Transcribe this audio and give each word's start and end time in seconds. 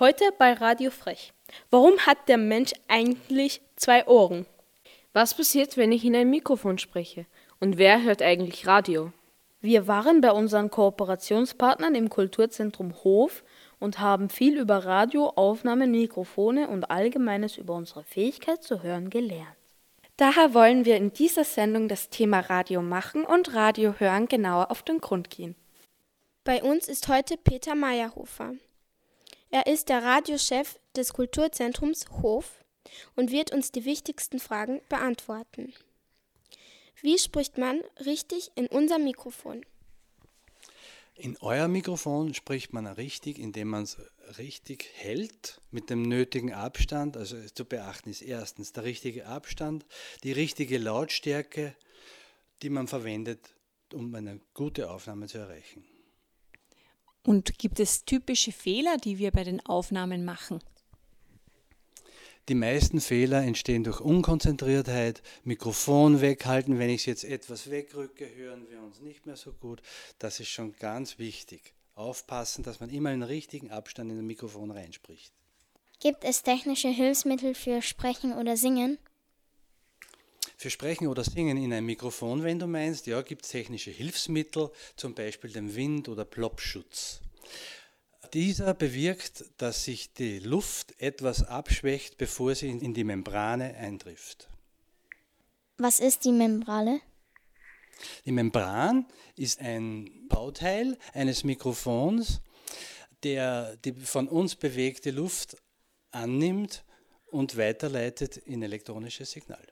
Heute 0.00 0.24
bei 0.38 0.54
Radio 0.54 0.90
Frech. 0.90 1.34
Warum 1.70 1.98
hat 1.98 2.26
der 2.26 2.38
Mensch 2.38 2.72
eigentlich 2.88 3.60
zwei 3.76 4.06
Ohren? 4.06 4.46
Was 5.12 5.34
passiert, 5.34 5.76
wenn 5.76 5.92
ich 5.92 6.06
in 6.06 6.16
ein 6.16 6.30
Mikrofon 6.30 6.78
spreche? 6.78 7.26
Und 7.58 7.76
wer 7.76 8.02
hört 8.02 8.22
eigentlich 8.22 8.66
Radio? 8.66 9.12
Wir 9.60 9.88
waren 9.88 10.22
bei 10.22 10.32
unseren 10.32 10.70
Kooperationspartnern 10.70 11.94
im 11.94 12.08
Kulturzentrum 12.08 12.94
Hof 13.04 13.44
und 13.78 14.00
haben 14.00 14.30
viel 14.30 14.58
über 14.58 14.86
Radioaufnahmen, 14.86 15.90
Mikrofone 15.90 16.70
und 16.70 16.90
Allgemeines 16.90 17.58
über 17.58 17.74
unsere 17.74 18.02
Fähigkeit 18.02 18.62
zu 18.62 18.82
hören 18.82 19.10
gelernt. 19.10 19.54
Daher 20.16 20.54
wollen 20.54 20.86
wir 20.86 20.96
in 20.96 21.12
dieser 21.12 21.44
Sendung 21.44 21.88
das 21.88 22.08
Thema 22.08 22.40
Radio 22.40 22.80
machen 22.80 23.26
und 23.26 23.52
Radio 23.52 23.92
hören 23.98 24.28
genauer 24.28 24.70
auf 24.70 24.82
den 24.82 25.02
Grund 25.02 25.28
gehen. 25.28 25.56
Bei 26.44 26.62
uns 26.62 26.88
ist 26.88 27.08
heute 27.08 27.36
Peter 27.36 27.74
Meyerhofer. 27.74 28.54
Er 29.50 29.66
ist 29.66 29.88
der 29.88 30.02
Radiochef 30.02 30.78
des 30.96 31.12
Kulturzentrums 31.12 32.08
Hof 32.22 32.64
und 33.16 33.32
wird 33.32 33.52
uns 33.52 33.72
die 33.72 33.84
wichtigsten 33.84 34.38
Fragen 34.38 34.80
beantworten. 34.88 35.74
Wie 37.02 37.18
spricht 37.18 37.58
man 37.58 37.80
richtig 38.04 38.52
in 38.54 38.66
unser 38.68 38.98
Mikrofon? 38.98 39.64
In 41.16 41.36
euer 41.40 41.68
Mikrofon 41.68 42.32
spricht 42.32 42.72
man 42.72 42.86
richtig, 42.86 43.38
indem 43.38 43.68
man 43.68 43.82
es 43.82 43.98
richtig 44.38 44.88
hält, 44.94 45.60
mit 45.70 45.90
dem 45.90 46.02
nötigen 46.02 46.52
Abstand. 46.52 47.16
Also 47.16 47.36
zu 47.52 47.64
beachten 47.64 48.08
ist 48.08 48.22
erstens 48.22 48.72
der 48.72 48.84
richtige 48.84 49.26
Abstand, 49.26 49.84
die 50.22 50.32
richtige 50.32 50.78
Lautstärke, 50.78 51.74
die 52.62 52.70
man 52.70 52.86
verwendet, 52.86 53.54
um 53.92 54.14
eine 54.14 54.40
gute 54.54 54.90
Aufnahme 54.90 55.26
zu 55.26 55.38
erreichen. 55.38 55.84
Und 57.22 57.58
gibt 57.58 57.80
es 57.80 58.04
typische 58.04 58.52
Fehler, 58.52 58.96
die 58.96 59.18
wir 59.18 59.30
bei 59.30 59.44
den 59.44 59.64
Aufnahmen 59.66 60.24
machen? 60.24 60.60
Die 62.48 62.54
meisten 62.54 63.00
Fehler 63.00 63.42
entstehen 63.42 63.84
durch 63.84 64.00
Unkonzentriertheit, 64.00 65.22
Mikrofon 65.44 66.20
weghalten. 66.20 66.78
Wenn 66.78 66.90
ich 66.90 67.02
es 67.02 67.06
jetzt 67.06 67.24
etwas 67.24 67.70
wegrücke, 67.70 68.28
hören 68.34 68.66
wir 68.70 68.80
uns 68.82 69.00
nicht 69.00 69.26
mehr 69.26 69.36
so 69.36 69.52
gut. 69.52 69.82
Das 70.18 70.40
ist 70.40 70.48
schon 70.48 70.74
ganz 70.80 71.18
wichtig. 71.18 71.74
Aufpassen, 71.94 72.64
dass 72.64 72.80
man 72.80 72.90
immer 72.90 73.10
einen 73.10 73.22
richtigen 73.22 73.70
Abstand 73.70 74.10
in 74.10 74.16
das 74.16 74.24
Mikrofon 74.24 74.70
reinspricht. 74.70 75.32
Gibt 76.00 76.24
es 76.24 76.42
technische 76.42 76.88
Hilfsmittel 76.88 77.54
für 77.54 77.82
Sprechen 77.82 78.32
oder 78.32 78.56
Singen? 78.56 78.98
Für 80.60 80.68
Sprechen 80.68 81.06
oder 81.06 81.24
Singen 81.24 81.56
in 81.56 81.72
einem 81.72 81.86
Mikrofon, 81.86 82.42
wenn 82.42 82.58
du 82.58 82.66
meinst, 82.66 83.06
ja, 83.06 83.22
gibt 83.22 83.46
es 83.46 83.50
technische 83.50 83.90
Hilfsmittel, 83.90 84.70
zum 84.94 85.14
Beispiel 85.14 85.50
den 85.50 85.74
Wind- 85.74 86.06
oder 86.06 86.26
Plopschutz. 86.26 87.22
Dieser 88.34 88.74
bewirkt, 88.74 89.42
dass 89.56 89.84
sich 89.84 90.12
die 90.12 90.38
Luft 90.38 91.00
etwas 91.00 91.44
abschwächt, 91.44 92.18
bevor 92.18 92.54
sie 92.54 92.68
in 92.68 92.92
die 92.92 93.04
Membrane 93.04 93.74
eintrifft. 93.74 94.50
Was 95.78 95.98
ist 95.98 96.26
die 96.26 96.32
Membrane? 96.32 97.00
Die 98.26 98.32
Membran 98.32 99.06
ist 99.36 99.60
ein 99.60 100.28
Bauteil 100.28 100.98
eines 101.14 101.42
Mikrofons, 101.42 102.42
der 103.22 103.78
die 103.78 103.94
von 103.94 104.28
uns 104.28 104.56
bewegte 104.56 105.10
Luft 105.10 105.56
annimmt 106.10 106.84
und 107.28 107.56
weiterleitet 107.56 108.36
in 108.36 108.62
elektronisches 108.62 109.30
Signal. 109.30 109.66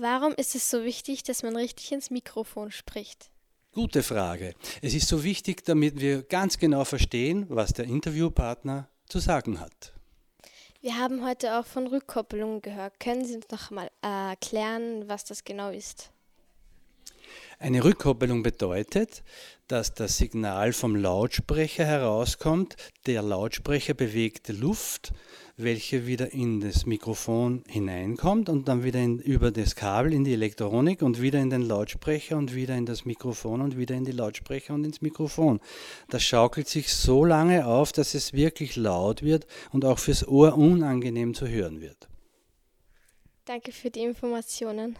Warum 0.00 0.32
ist 0.34 0.54
es 0.54 0.70
so 0.70 0.84
wichtig, 0.84 1.24
dass 1.24 1.42
man 1.42 1.56
richtig 1.56 1.90
ins 1.90 2.10
Mikrofon 2.10 2.70
spricht? 2.70 3.32
Gute 3.72 4.04
Frage. 4.04 4.54
Es 4.80 4.94
ist 4.94 5.08
so 5.08 5.24
wichtig, 5.24 5.64
damit 5.64 6.00
wir 6.00 6.22
ganz 6.22 6.56
genau 6.56 6.84
verstehen, 6.84 7.46
was 7.48 7.72
der 7.72 7.86
Interviewpartner 7.86 8.88
zu 9.08 9.18
sagen 9.18 9.58
hat. 9.58 9.92
Wir 10.80 10.96
haben 10.96 11.26
heute 11.26 11.58
auch 11.58 11.66
von 11.66 11.88
Rückkopplung 11.88 12.62
gehört. 12.62 13.00
Können 13.00 13.24
Sie 13.24 13.34
uns 13.34 13.46
noch 13.50 13.72
mal 13.72 13.90
erklären, 14.00 15.08
was 15.08 15.24
das 15.24 15.42
genau 15.42 15.70
ist? 15.70 16.12
Eine 17.58 17.82
Rückkopplung 17.84 18.42
bedeutet, 18.42 19.22
dass 19.68 19.92
das 19.92 20.16
Signal 20.16 20.72
vom 20.72 20.96
Lautsprecher 20.96 21.84
herauskommt, 21.84 22.76
der 23.06 23.22
Lautsprecher 23.22 23.94
bewegte 23.94 24.52
Luft, 24.52 25.12
welche 25.58 26.06
wieder 26.06 26.32
in 26.32 26.60
das 26.60 26.86
Mikrofon 26.86 27.64
hineinkommt 27.68 28.48
und 28.48 28.68
dann 28.68 28.84
wieder 28.84 29.00
in, 29.00 29.18
über 29.18 29.50
das 29.50 29.74
Kabel 29.74 30.12
in 30.14 30.24
die 30.24 30.32
Elektronik 30.32 31.02
und 31.02 31.20
wieder 31.20 31.40
in 31.40 31.50
den 31.50 31.62
Lautsprecher 31.62 32.36
und 32.36 32.54
wieder 32.54 32.76
in 32.76 32.86
das 32.86 33.04
Mikrofon 33.04 33.60
und 33.60 33.76
wieder 33.76 33.96
in 33.96 34.04
die 34.04 34.12
Lautsprecher 34.12 34.72
und 34.72 34.84
ins 34.84 35.02
Mikrofon. 35.02 35.60
Das 36.08 36.22
schaukelt 36.22 36.68
sich 36.68 36.92
so 36.92 37.24
lange 37.24 37.66
auf, 37.66 37.92
dass 37.92 38.14
es 38.14 38.32
wirklich 38.32 38.76
laut 38.76 39.22
wird 39.22 39.46
und 39.72 39.84
auch 39.84 39.98
fürs 39.98 40.26
Ohr 40.26 40.56
unangenehm 40.56 41.34
zu 41.34 41.48
hören 41.48 41.80
wird. 41.80 42.08
Danke 43.44 43.72
für 43.72 43.90
die 43.90 44.00
Informationen. 44.00 44.96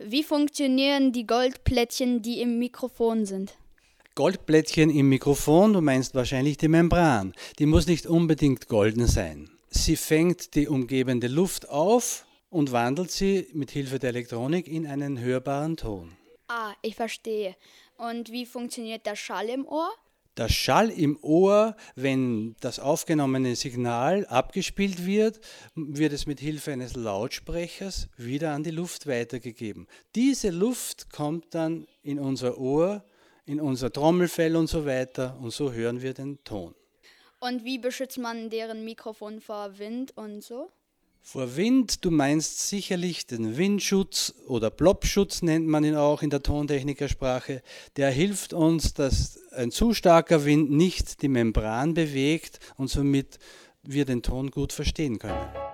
Wie 0.00 0.22
funktionieren 0.22 1.10
die 1.10 1.26
Goldplättchen, 1.26 2.22
die 2.22 2.40
im 2.40 2.60
Mikrofon 2.60 3.26
sind? 3.26 3.58
Goldplättchen 4.14 4.90
im 4.90 5.08
Mikrofon, 5.08 5.72
du 5.72 5.80
meinst 5.80 6.14
wahrscheinlich 6.14 6.56
die 6.56 6.68
Membran. 6.68 7.34
Die 7.58 7.66
muss 7.66 7.88
nicht 7.88 8.06
unbedingt 8.06 8.68
golden 8.68 9.08
sein. 9.08 9.50
Sie 9.70 9.96
fängt 9.96 10.54
die 10.54 10.68
umgebende 10.68 11.26
Luft 11.26 11.68
auf 11.68 12.26
und 12.48 12.70
wandelt 12.70 13.10
sie 13.10 13.48
mit 13.54 13.72
Hilfe 13.72 13.98
der 13.98 14.10
Elektronik 14.10 14.68
in 14.68 14.86
einen 14.86 15.18
hörbaren 15.18 15.76
Ton. 15.76 16.16
Ah, 16.46 16.74
ich 16.82 16.94
verstehe. 16.94 17.56
Und 17.96 18.30
wie 18.30 18.46
funktioniert 18.46 19.04
der 19.04 19.16
Schall 19.16 19.48
im 19.48 19.66
Ohr? 19.66 19.90
Der 20.38 20.48
Schall 20.48 20.90
im 20.90 21.18
Ohr, 21.20 21.74
wenn 21.96 22.54
das 22.60 22.78
aufgenommene 22.78 23.56
Signal 23.56 24.24
abgespielt 24.26 25.04
wird, 25.04 25.40
wird 25.74 26.12
es 26.12 26.26
mit 26.26 26.38
Hilfe 26.38 26.70
eines 26.70 26.94
Lautsprechers 26.94 28.08
wieder 28.16 28.52
an 28.52 28.62
die 28.62 28.70
Luft 28.70 29.08
weitergegeben. 29.08 29.88
Diese 30.14 30.50
Luft 30.50 31.10
kommt 31.10 31.56
dann 31.56 31.88
in 32.04 32.20
unser 32.20 32.56
Ohr, 32.56 33.04
in 33.46 33.60
unser 33.60 33.92
Trommelfell 33.92 34.54
und 34.54 34.68
so 34.68 34.86
weiter 34.86 35.36
und 35.42 35.50
so 35.50 35.72
hören 35.72 36.02
wir 36.02 36.14
den 36.14 36.38
Ton. 36.44 36.72
Und 37.40 37.64
wie 37.64 37.78
beschützt 37.78 38.18
man 38.18 38.48
deren 38.48 38.84
Mikrofon 38.84 39.40
vor 39.40 39.76
Wind 39.78 40.16
und 40.16 40.44
so? 40.44 40.70
Vor 41.30 41.56
Wind, 41.56 42.06
du 42.06 42.10
meinst 42.10 42.68
sicherlich 42.68 43.26
den 43.26 43.58
Windschutz 43.58 44.32
oder 44.46 44.70
Plopschutz 44.70 45.42
nennt 45.42 45.66
man 45.66 45.84
ihn 45.84 45.94
auch 45.94 46.22
in 46.22 46.30
der 46.30 46.42
Tontechnikersprache. 46.42 47.62
Der 47.96 48.10
hilft 48.10 48.54
uns, 48.54 48.94
dass 48.94 49.38
ein 49.58 49.70
zu 49.70 49.92
starker 49.92 50.44
Wind 50.44 50.70
nicht 50.70 51.22
die 51.22 51.28
Membran 51.28 51.94
bewegt 51.94 52.60
und 52.76 52.88
somit 52.88 53.38
wir 53.82 54.04
den 54.04 54.22
Ton 54.22 54.50
gut 54.50 54.72
verstehen 54.72 55.18
können. 55.18 55.67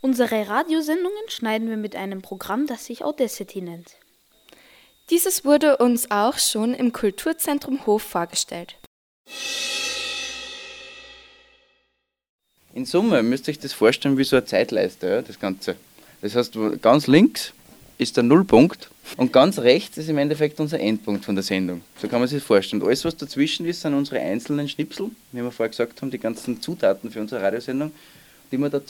Unsere 0.00 0.48
Radiosendungen 0.48 1.28
schneiden 1.28 1.68
wir 1.68 1.76
mit 1.76 1.96
einem 1.96 2.22
Programm, 2.22 2.66
das 2.66 2.86
sich 2.86 3.04
Audacity 3.04 3.60
nennt. 3.60 3.96
Dieses 5.10 5.44
wurde 5.44 5.78
uns 5.78 6.10
auch 6.10 6.38
schon 6.38 6.74
im 6.74 6.92
Kulturzentrum 6.92 7.86
Hof 7.86 8.02
vorgestellt. 8.02 8.76
In 12.74 12.84
Summe 12.84 13.22
müsst 13.22 13.48
ihr 13.48 13.52
euch 13.52 13.58
das 13.58 13.72
vorstellen 13.72 14.18
wie 14.18 14.24
so 14.24 14.36
eine 14.36 14.44
Zeitleiste, 14.44 15.08
ja, 15.08 15.22
das 15.22 15.40
Ganze. 15.40 15.76
Das 16.20 16.34
heißt, 16.34 16.58
ganz 16.82 17.06
links 17.06 17.52
ist 17.98 18.16
der 18.16 18.24
Nullpunkt 18.24 18.90
und 19.16 19.32
ganz 19.32 19.58
rechts 19.60 19.96
ist 19.96 20.08
im 20.08 20.18
Endeffekt 20.18 20.60
unser 20.60 20.78
Endpunkt 20.78 21.24
von 21.24 21.34
der 21.34 21.44
Sendung. 21.44 21.80
So 22.00 22.08
kann 22.08 22.20
man 22.20 22.28
sich 22.28 22.38
das 22.38 22.46
vorstellen. 22.46 22.82
Und 22.82 22.88
alles, 22.88 23.04
was 23.04 23.16
dazwischen 23.16 23.64
ist, 23.64 23.80
sind 23.80 23.94
unsere 23.94 24.20
einzelnen 24.20 24.68
Schnipsel, 24.68 25.10
wie 25.32 25.42
wir 25.42 25.50
vorher 25.50 25.70
gesagt 25.70 26.02
haben, 26.02 26.10
die 26.10 26.18
ganzen 26.18 26.60
Zutaten 26.60 27.10
für 27.10 27.20
unsere 27.20 27.42
Radiosendung, 27.42 27.92
die 28.52 28.58
wir 28.58 28.68
da 28.68 28.84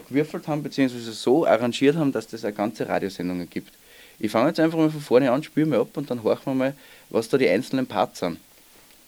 zusammengewürfelt 0.00 0.48
haben, 0.48 0.62
beziehungsweise 0.62 1.12
so 1.12 1.46
arrangiert 1.46 1.96
haben, 1.96 2.12
dass 2.12 2.26
das 2.26 2.44
eine 2.44 2.54
ganze 2.54 2.88
Radiosendung 2.88 3.40
ergibt. 3.40 3.74
Ich 4.18 4.30
fange 4.30 4.48
jetzt 4.48 4.60
einfach 4.60 4.78
mal 4.78 4.90
von 4.90 5.00
vorne 5.00 5.30
an, 5.30 5.42
spüre 5.42 5.66
mal 5.66 5.80
ab 5.80 5.96
und 5.96 6.10
dann 6.10 6.22
horchen 6.22 6.52
wir 6.52 6.54
mal, 6.54 6.74
was 7.08 7.28
da 7.28 7.38
die 7.38 7.48
einzelnen 7.48 7.86
Parts 7.86 8.20
sind. 8.20 8.38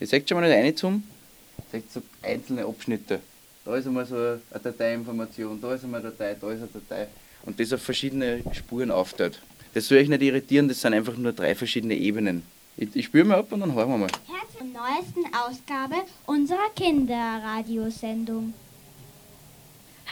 Ihr 0.01 0.07
seht 0.07 0.29
schon 0.29 0.41
mal 0.41 0.49
nicht 0.49 0.57
eine 0.57 0.75
zum, 0.75 1.03
seht 1.71 1.91
so 1.93 2.03
einzelne 2.23 2.65
Abschnitte. 2.65 3.21
Da 3.65 3.77
ist 3.77 3.87
einmal 3.87 4.07
so 4.07 4.17
eine 4.17 4.41
Dateiinformation, 4.63 5.61
da 5.61 5.75
ist 5.75 5.85
einmal 5.85 6.01
eine 6.01 6.11
Datei, 6.11 6.37
da 6.41 6.51
ist 6.51 6.61
eine 6.61 6.69
Datei. 6.69 7.07
Und 7.45 7.61
das 7.61 7.73
auf 7.73 7.83
verschiedene 7.83 8.43
Spuren 8.53 8.91
aufteilt. 8.91 9.41
Das 9.75 9.89
soll 9.89 9.99
euch 9.99 10.09
nicht 10.09 10.23
irritieren, 10.23 10.69
das 10.69 10.81
sind 10.81 10.95
einfach 10.95 11.17
nur 11.17 11.33
drei 11.33 11.55
verschiedene 11.55 11.95
Ebenen. 11.95 12.43
Ich, 12.77 12.89
ich 12.95 13.05
spüre 13.07 13.25
mal 13.25 13.39
ab 13.39 13.53
und 13.53 13.61
dann 13.61 13.75
hören 13.75 13.91
wir 13.91 13.99
mal. 13.99 14.09
Herzlich 14.27 14.59
zur 14.59 14.67
neuesten 14.67 15.35
Ausgabe 15.35 15.97
unserer 16.27 16.71
Kinderradiosendung. 16.75 18.55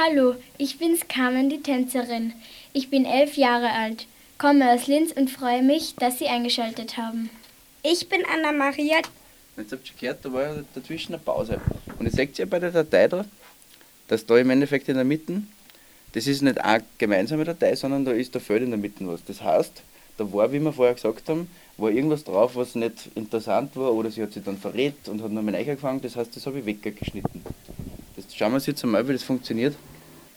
Hallo, 0.02 0.35
ich 0.57 0.78
bin's 0.78 1.09
Carmen, 1.09 1.50
die 1.50 1.61
Tänzerin. 1.61 2.33
Ich 2.73 2.88
bin 2.88 3.04
elf 3.04 3.37
Jahre 3.37 3.71
alt, 3.71 4.07
komme 4.38 4.73
aus 4.73 4.87
Linz 4.87 5.12
und 5.12 5.28
freue 5.28 5.62
mich, 5.62 5.95
dass 5.97 6.19
Sie 6.19 6.26
eingeschaltet 6.26 6.97
haben. 6.97 7.28
Ich 7.83 8.09
bin 8.09 8.23
Anna-Maria. 8.25 9.02
Jetzt 9.59 9.73
habt 9.73 9.90
ihr 9.90 10.00
gehört, 10.00 10.25
da 10.25 10.33
war 10.33 10.42
ja 10.42 10.62
dazwischen 10.75 11.12
eine 11.12 11.23
Pause. 11.23 11.61
Und 11.99 12.07
jetzt 12.07 12.16
seht 12.16 12.38
ihr 12.38 12.49
bei 12.49 12.59
der 12.59 12.71
Datei 12.71 13.09
da, 13.09 13.26
dass 14.09 14.25
da 14.25 14.38
im 14.38 14.49
Endeffekt 14.49 14.88
in 14.88 14.95
der 14.95 15.04
Mitte, 15.04 15.42
das 16.14 16.26
ist 16.26 16.40
nicht 16.40 16.59
eine 16.59 16.83
gemeinsame 16.97 17.45
Datei, 17.45 17.76
sondern 17.76 18.07
da 18.07 18.12
ist 18.12 18.33
der 18.33 18.40
Feld 18.40 18.62
in 18.62 18.71
der 18.71 18.78
Mitte 18.78 19.07
was. 19.07 19.23
Das 19.26 19.42
heißt, 19.42 19.83
da 20.16 20.33
war, 20.33 20.50
wie 20.50 20.61
wir 20.61 20.73
vorher 20.73 20.95
gesagt 20.95 21.28
haben, 21.28 21.50
war 21.76 21.90
irgendwas 21.90 22.25
drauf, 22.25 22.57
was 22.57 22.75
nicht 22.75 23.11
interessant 23.16 23.76
war 23.76 23.92
oder 23.92 24.11
sie 24.11 24.23
hat 24.23 24.33
sich 24.33 24.45
dann 24.45 24.57
verrät 24.57 25.09
und 25.09 25.23
hat 25.23 25.30
nochmal 25.30 25.62
gefangen. 25.62 26.00
Das 26.00 26.16
heißt, 26.16 26.35
das 26.35 26.47
habe 26.47 26.61
ich 26.61 26.64
weggeschnitten. 26.64 27.42
Das 28.16 28.35
schauen 28.35 28.52
wir 28.52 28.54
uns 28.54 28.66
jetzt 28.66 28.83
einmal, 28.83 29.07
wie 29.07 29.12
das 29.12 29.23
funktioniert. 29.23 29.76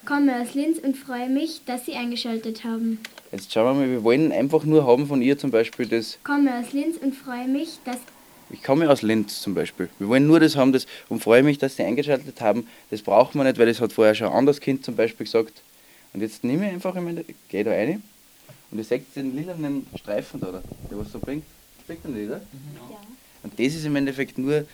Komme 0.06 0.42
aus 0.42 0.54
Linz 0.54 0.80
und 0.80 0.98
freue 0.98 1.30
mich, 1.30 1.62
dass 1.66 1.86
Sie 1.86 1.94
eingeschaltet 1.94 2.66
haben. 2.66 3.00
Jetzt 3.32 3.54
schauen 3.54 3.78
wir 3.78 3.86
mal, 3.86 3.90
wir 3.90 4.04
wollen 4.04 4.34
einfach 4.34 4.66
nur 4.66 4.86
haben 4.86 5.08
von 5.08 5.22
ihr 5.22 5.38
zum 5.38 5.50
Beispiel 5.50 5.86
das. 5.86 6.20
Komme 6.26 6.60
aus 6.60 6.74
Linz 6.74 6.98
und 6.98 7.16
freue 7.16 7.48
mich, 7.48 7.80
dass. 7.86 7.98
Ich 8.50 8.62
komme 8.62 8.90
aus 8.90 9.02
Linz 9.02 9.42
zum 9.42 9.54
Beispiel. 9.54 9.88
Wir 10.00 10.10
wollen 10.10 10.28
nur 10.28 10.42
das 10.42 10.58
haben 10.58 10.74
das 10.74 10.88
und 11.08 11.24
freue 11.24 11.42
mich, 11.42 11.58
dass 11.58 11.78
Sie 11.78 11.84
eingeschaltet 11.84 12.42
haben. 12.42 12.68
Das 12.90 13.02
braucht 13.02 13.34
man 13.34 13.48
nicht, 13.48 13.58
weil 13.58 13.68
das 13.68 13.80
hat 13.80 13.94
vorher 13.94 14.14
schon 14.14 14.28
ein 14.28 14.34
anderes 14.34 14.60
Kind 14.60 14.84
zum 14.84 14.98
Beispiel 14.98 15.26
gesagt. 15.26 15.62
Und 16.14 16.20
jetzt 16.20 16.44
nehme 16.44 16.68
ich 16.68 16.74
einfach, 16.74 16.96
ich 16.96 17.36
gehe 17.48 17.64
da 17.64 17.72
rein 17.72 18.04
und 18.72 18.80
ihr 18.80 18.84
seht 18.84 19.16
den 19.16 19.36
lilanen 19.36 19.88
Streifen 19.96 20.42
da, 20.42 20.62
der 20.92 21.00
was 21.00 21.12
so 21.14 21.20
bringt. 21.20 21.46
Bringt 21.88 22.04
er 22.04 22.12
nicht, 22.12 22.28
oder? 22.28 22.38
Ja. 22.38 22.98
Und 23.44 23.54
das 23.58 23.68
ist 23.74 23.86
im 23.86 23.96
Endeffekt 23.96 24.38
nur 24.38 24.66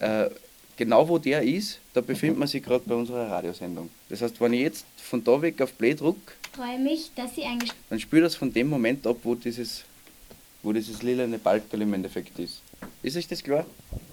äh, 0.00 0.28
genau 0.76 1.08
wo 1.08 1.18
der 1.18 1.42
ist, 1.42 1.80
da 1.94 2.00
befindet 2.00 2.38
man 2.38 2.48
sich 2.48 2.62
gerade 2.62 2.84
bei 2.86 2.94
unserer 2.94 3.30
Radiosendung. 3.30 3.90
Das 4.08 4.22
heißt, 4.22 4.40
wenn 4.40 4.52
ich 4.52 4.60
jetzt 4.60 4.86
von 4.96 5.22
da 5.22 5.40
weg 5.40 5.60
auf 5.60 5.76
Play 5.76 5.94
drücke, 5.94 6.32
freue 6.56 6.78
mich, 6.78 7.10
dass 7.14 7.34
Sie 7.34 7.44
eingestellt 7.44 7.78
Dann 7.90 8.00
spüre 8.00 8.22
das 8.22 8.34
von 8.34 8.52
dem 8.52 8.68
Moment 8.68 9.06
ab, 9.06 9.18
wo 9.22 9.34
dieses, 9.34 9.84
wo 10.62 10.72
dieses 10.72 11.02
lilane 11.02 11.38
Balken 11.38 11.80
im 11.82 11.92
Endeffekt 11.92 12.38
ist. 12.38 12.62
Ist 13.02 13.16
euch 13.16 13.28
das 13.28 13.42
klar? 13.42 13.66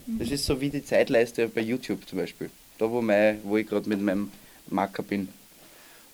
Mhm. 0.06 0.20
Das 0.20 0.30
ist 0.30 0.46
so 0.46 0.60
wie 0.60 0.70
die 0.70 0.84
Zeitleiste 0.84 1.48
bei 1.48 1.62
YouTube 1.62 2.08
zum 2.08 2.20
Beispiel. 2.20 2.50
Da, 2.78 2.90
wo, 2.90 3.02
mein, 3.02 3.40
wo 3.44 3.58
ich 3.58 3.68
gerade 3.68 3.88
mit 3.88 4.02
meinem 4.02 4.32
Marker 4.68 5.04
bin. 5.04 5.30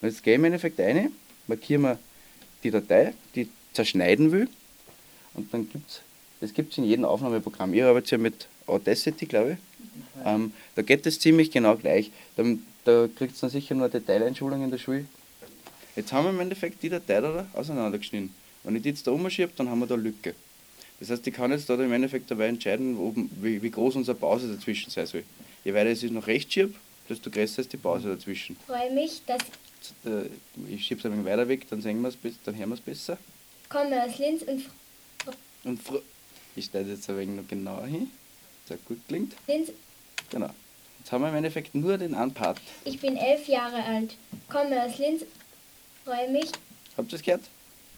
Und 0.01 0.09
jetzt 0.09 0.23
gehe 0.23 0.33
ich 0.33 0.39
im 0.39 0.45
Endeffekt 0.45 0.79
rein, 0.79 1.11
markiere 1.47 1.79
mir 1.79 1.99
die 2.63 2.71
Datei, 2.71 3.13
die 3.33 3.41
ich 3.41 3.49
zerschneiden 3.73 4.31
will. 4.31 4.47
Und 5.33 5.53
dann 5.53 5.69
gibt 5.69 5.89
es, 5.89 6.01
das 6.41 6.53
gibt 6.53 6.71
es 6.73 6.77
in 6.77 6.85
jedem 6.85 7.05
Aufnahmeprogramm. 7.05 7.73
Ich 7.73 7.83
arbeite 7.83 8.11
ja 8.11 8.17
mit 8.17 8.47
Audacity, 8.67 9.25
glaube 9.25 9.53
ich. 9.53 9.57
Ähm, 10.25 10.53
da 10.75 10.81
geht 10.81 11.05
es 11.05 11.19
ziemlich 11.19 11.51
genau 11.51 11.75
gleich. 11.75 12.11
Da, 12.35 12.43
da 12.85 13.07
kriegt 13.15 13.35
es 13.35 13.39
dann 13.39 13.49
sicher 13.49 13.75
nur 13.75 13.85
eine 13.85 13.91
Detaileinschulung 13.91 14.63
in 14.63 14.71
der 14.71 14.77
Schule. 14.77 15.05
Jetzt 15.95 16.13
haben 16.13 16.25
wir 16.25 16.31
im 16.31 16.39
Endeffekt 16.39 16.81
die 16.83 16.89
Datei 16.89 17.21
da 17.21 17.47
auseinandergeschnitten. 17.53 18.33
Wenn 18.63 18.75
ich 18.75 18.81
die 18.81 18.89
jetzt 18.89 19.07
da 19.07 19.11
umschiebe, 19.11 19.51
dann 19.55 19.69
haben 19.69 19.79
wir 19.79 19.87
da 19.87 19.95
eine 19.95 20.03
Lücke. 20.03 20.35
Das 20.99 21.09
heißt, 21.09 21.25
ich 21.25 21.33
kann 21.33 21.51
jetzt 21.51 21.69
da 21.69 21.75
im 21.75 21.93
Endeffekt 21.93 22.29
dabei 22.29 22.47
entscheiden, 22.47 22.97
ob, 22.97 23.15
wie, 23.41 23.61
wie, 23.61 23.69
groß 23.71 23.95
unsere 23.95 24.17
Pause 24.17 24.53
dazwischen 24.53 24.89
sein 24.89 25.07
soll. 25.07 25.23
Je 25.63 25.73
weiter 25.73 25.91
ich 25.91 26.03
es 26.03 26.11
nach 26.11 26.27
rechts 26.27 26.53
schiebe, 26.53 26.73
desto 27.07 27.29
größer 27.29 27.61
ist 27.61 27.71
die 27.71 27.77
Pause 27.77 28.09
dazwischen. 28.09 28.57
Ich 28.59 28.65
freue 28.65 28.93
mich, 28.93 29.21
dass. 29.25 29.41
Äh, 30.05 30.29
ich 30.69 30.85
schiebe 30.85 30.99
es 30.99 31.05
ein 31.05 31.13
wenig 31.13 31.25
weiter 31.25 31.47
weg, 31.47 31.67
dann, 31.69 31.81
sehen 31.81 32.01
wir's, 32.01 32.17
dann 32.43 32.57
hören 32.57 32.69
wir 32.69 32.75
es 32.75 32.81
besser. 32.81 33.17
Komme 33.69 34.03
aus 34.03 34.17
Linz 34.17 34.43
und. 34.43 34.65
Und 35.63 35.79
ich 36.55 36.65
stelle 36.65 36.91
jetzt 36.91 37.09
ein 37.09 37.17
wenig 37.17 37.35
noch 37.35 37.47
genauer 37.47 37.85
hin. 37.85 38.09
Sehr 38.69 38.77
gut 38.87 38.99
klingt. 39.07 39.33
Linz 39.47 39.71
Genau. 40.29 40.51
Jetzt 40.99 41.11
haben 41.11 41.23
wir 41.23 41.29
im 41.29 41.35
Endeffekt 41.35 41.73
nur 41.73 41.97
den 41.97 42.13
einen 42.13 42.31
Part. 42.31 42.59
Ich 42.85 42.99
bin 42.99 43.17
elf 43.17 43.47
Jahre 43.47 43.83
alt, 43.83 44.15
komme 44.47 44.83
aus 44.83 44.99
Linz, 44.99 45.23
freue 46.05 46.29
mich. 46.29 46.51
Habt 46.95 47.11
ihr 47.11 47.17
das 47.17 47.23
gehört? 47.23 47.41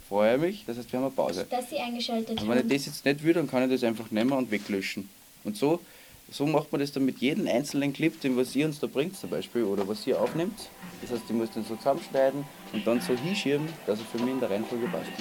Freue 0.08 0.38
mich, 0.38 0.63
das 0.66 0.78
heißt, 0.78 0.90
wir 0.94 1.00
haben 1.00 1.08
eine 1.08 1.13
Pause. 1.13 1.46
Dass 1.50 1.70
Sie 1.70 1.78
eingeschaltet 1.78 2.40
haben. 2.40 2.48
wenn 2.48 2.60
ich 2.60 2.74
das 2.74 2.86
jetzt 2.86 3.04
nicht 3.04 3.22
will, 3.22 3.34
dann 3.34 3.50
kann 3.50 3.63
ich 3.63 3.82
das 3.82 3.84
einfach 3.84 4.12
nehmen 4.12 4.32
und 4.32 4.50
weglöschen. 4.50 5.10
Und 5.44 5.58
so, 5.58 5.82
so 6.30 6.46
macht 6.46 6.72
man 6.72 6.80
das 6.80 6.94
dann 6.94 7.04
mit 7.04 7.18
jedem 7.18 7.48
einzelnen 7.48 7.92
Clip, 7.92 8.20
den 8.22 8.38
was 8.38 8.56
ihr 8.56 8.66
uns 8.66 8.80
da 8.80 8.88
bringt 8.88 9.18
zum 9.18 9.30
Beispiel, 9.30 9.63
oder 9.63 9.86
was 9.86 10.08
ihr 10.08 10.22
aufnimmt. 10.22 10.70
Das 11.01 11.12
heißt, 11.12 11.24
ich 11.28 11.36
muss 11.36 11.51
den 11.51 11.66
so 11.66 11.75
zusammenschneiden 11.75 12.46
und 12.72 12.88
dann 12.88 13.01
so 13.01 13.13
hinschieben, 13.13 13.68
dass 13.86 14.00
er 14.00 14.06
für 14.06 14.20
mich 14.24 14.34
in 14.36 14.40
der 14.40 14.50
Reihenfolge 14.50 14.88
passt. 14.88 15.12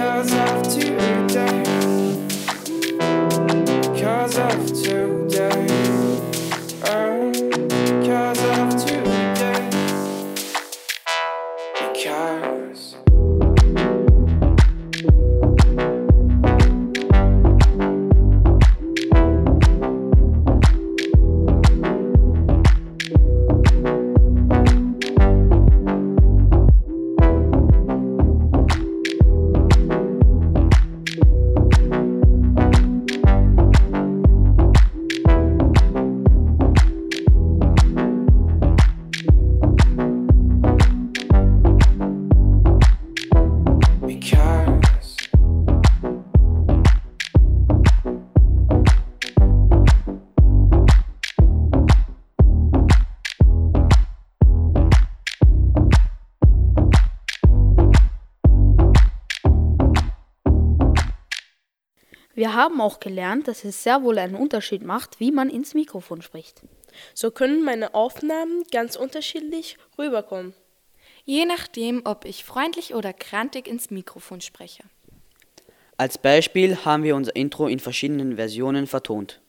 Because 0.00 0.32
of 0.32 0.80
today. 0.80 1.09
Haben 62.60 62.80
auch 62.80 63.00
gelernt, 63.00 63.48
dass 63.48 63.64
es 63.64 63.82
sehr 63.82 64.02
wohl 64.02 64.18
einen 64.18 64.34
Unterschied 64.34 64.82
macht, 64.82 65.18
wie 65.18 65.32
man 65.32 65.48
ins 65.48 65.72
Mikrofon 65.72 66.20
spricht. 66.20 66.62
So 67.14 67.30
können 67.30 67.64
meine 67.64 67.94
Aufnahmen 67.94 68.64
ganz 68.70 68.96
unterschiedlich 68.96 69.78
rüberkommen. 69.98 70.52
Je 71.24 71.46
nachdem, 71.46 72.02
ob 72.04 72.24
ich 72.24 72.44
freundlich 72.44 72.94
oder 72.94 73.12
krantig 73.12 73.66
ins 73.66 73.90
Mikrofon 73.90 74.42
spreche. 74.42 74.84
Als 75.96 76.18
Beispiel 76.18 76.84
haben 76.84 77.02
wir 77.02 77.16
unser 77.16 77.34
Intro 77.34 77.66
in 77.66 77.78
verschiedenen 77.78 78.36
Versionen 78.36 78.86
vertont. 78.86 79.40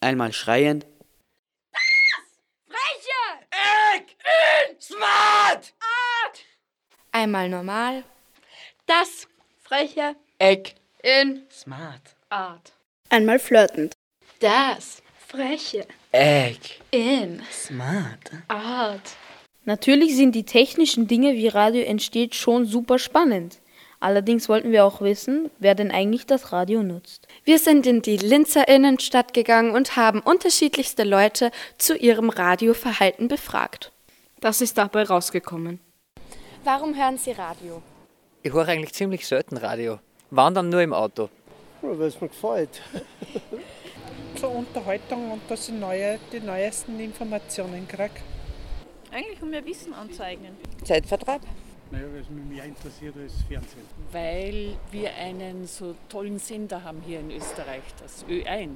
Einmal 0.00 0.32
schreiend, 0.32 0.86
Freche! 2.68 3.46
Ich 3.96 4.16
in 4.70 4.80
Smart! 4.80 5.74
Art! 5.80 6.44
Einmal 7.12 7.48
normal. 7.48 8.04
Das 8.86 9.26
Freche 9.62 10.16
Eck 10.38 10.74
in 11.02 11.46
Smart. 11.50 12.15
Art. 12.36 12.74
Einmal 13.08 13.38
flirtend. 13.38 13.94
Das 14.40 15.02
Freche 15.26 15.86
Eck 16.12 16.82
in 16.90 17.40
Smart. 17.50 18.30
Art. 18.48 19.16
Natürlich 19.64 20.14
sind 20.16 20.34
die 20.34 20.44
technischen 20.44 21.08
Dinge, 21.08 21.32
wie 21.32 21.48
Radio 21.48 21.82
entsteht, 21.82 22.34
schon 22.34 22.66
super 22.66 22.98
spannend. 22.98 23.58
Allerdings 24.00 24.50
wollten 24.50 24.70
wir 24.70 24.84
auch 24.84 25.00
wissen, 25.00 25.50
wer 25.60 25.74
denn 25.74 25.90
eigentlich 25.90 26.26
das 26.26 26.52
Radio 26.52 26.82
nutzt. 26.82 27.26
Wir 27.44 27.58
sind 27.58 27.86
in 27.86 28.02
die 28.02 28.18
Linzer 28.18 28.68
Innenstadt 28.68 29.32
gegangen 29.32 29.70
und 29.70 29.96
haben 29.96 30.20
unterschiedlichste 30.20 31.04
Leute 31.04 31.50
zu 31.78 31.96
ihrem 31.96 32.28
Radioverhalten 32.28 33.28
befragt. 33.28 33.92
Das 34.40 34.60
ist 34.60 34.76
dabei 34.76 35.04
rausgekommen. 35.04 35.80
Warum 36.64 36.94
hören 36.94 37.16
Sie 37.16 37.32
Radio? 37.32 37.82
Ich 38.42 38.52
höre 38.52 38.68
eigentlich 38.68 38.92
ziemlich 38.92 39.26
selten 39.26 39.56
Radio. 39.56 40.00
Wandern 40.30 40.68
nur 40.68 40.82
im 40.82 40.92
Auto. 40.92 41.30
Ja, 41.86 41.98
weil 41.98 42.08
es 42.08 42.20
mir 42.20 42.28
gefällt. 42.28 42.82
Zur 44.34 44.50
Unterhaltung 44.50 45.30
und 45.30 45.42
dass 45.48 45.68
ich 45.68 45.74
neue, 45.74 46.18
die 46.32 46.40
neuesten 46.40 46.98
Informationen 46.98 47.86
kriege. 47.86 48.10
Eigentlich 49.12 49.40
um 49.40 49.50
mir 49.50 49.64
Wissen 49.64 49.94
anzueignen. 49.94 50.56
Zeitvertreib. 50.84 51.42
Naja, 51.92 52.06
weil 52.12 52.20
es 52.20 52.28
mich 52.28 52.44
mehr 52.44 52.64
interessiert 52.64 53.14
als 53.16 53.34
Fernsehen. 53.48 53.86
Weil 54.10 54.76
wir 54.90 55.14
einen 55.14 55.66
so 55.66 55.94
tollen 56.08 56.40
Sender 56.40 56.82
haben 56.82 57.00
hier 57.02 57.20
in 57.20 57.30
Österreich, 57.30 57.82
das 58.02 58.24
Ö1. 58.26 58.72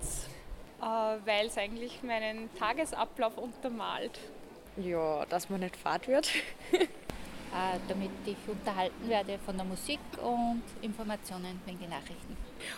Äh, 0.80 1.18
Weil 1.26 1.46
es 1.46 1.58
eigentlich 1.58 2.02
meinen 2.04 2.48
Tagesablauf 2.56 3.36
untermalt. 3.36 4.20
Ja, 4.76 5.26
dass 5.26 5.50
man 5.50 5.60
nicht 5.60 5.76
fad 5.76 6.06
wird. 6.06 6.30
Äh, 7.52 7.78
damit 7.88 8.10
ich 8.26 8.36
unterhalten 8.46 9.08
werde 9.08 9.36
von 9.44 9.56
der 9.56 9.66
Musik 9.66 9.98
und 10.22 10.62
Informationen 10.82 11.60
wegen 11.66 11.80
den 11.80 11.90
Nachrichten. 11.90 12.36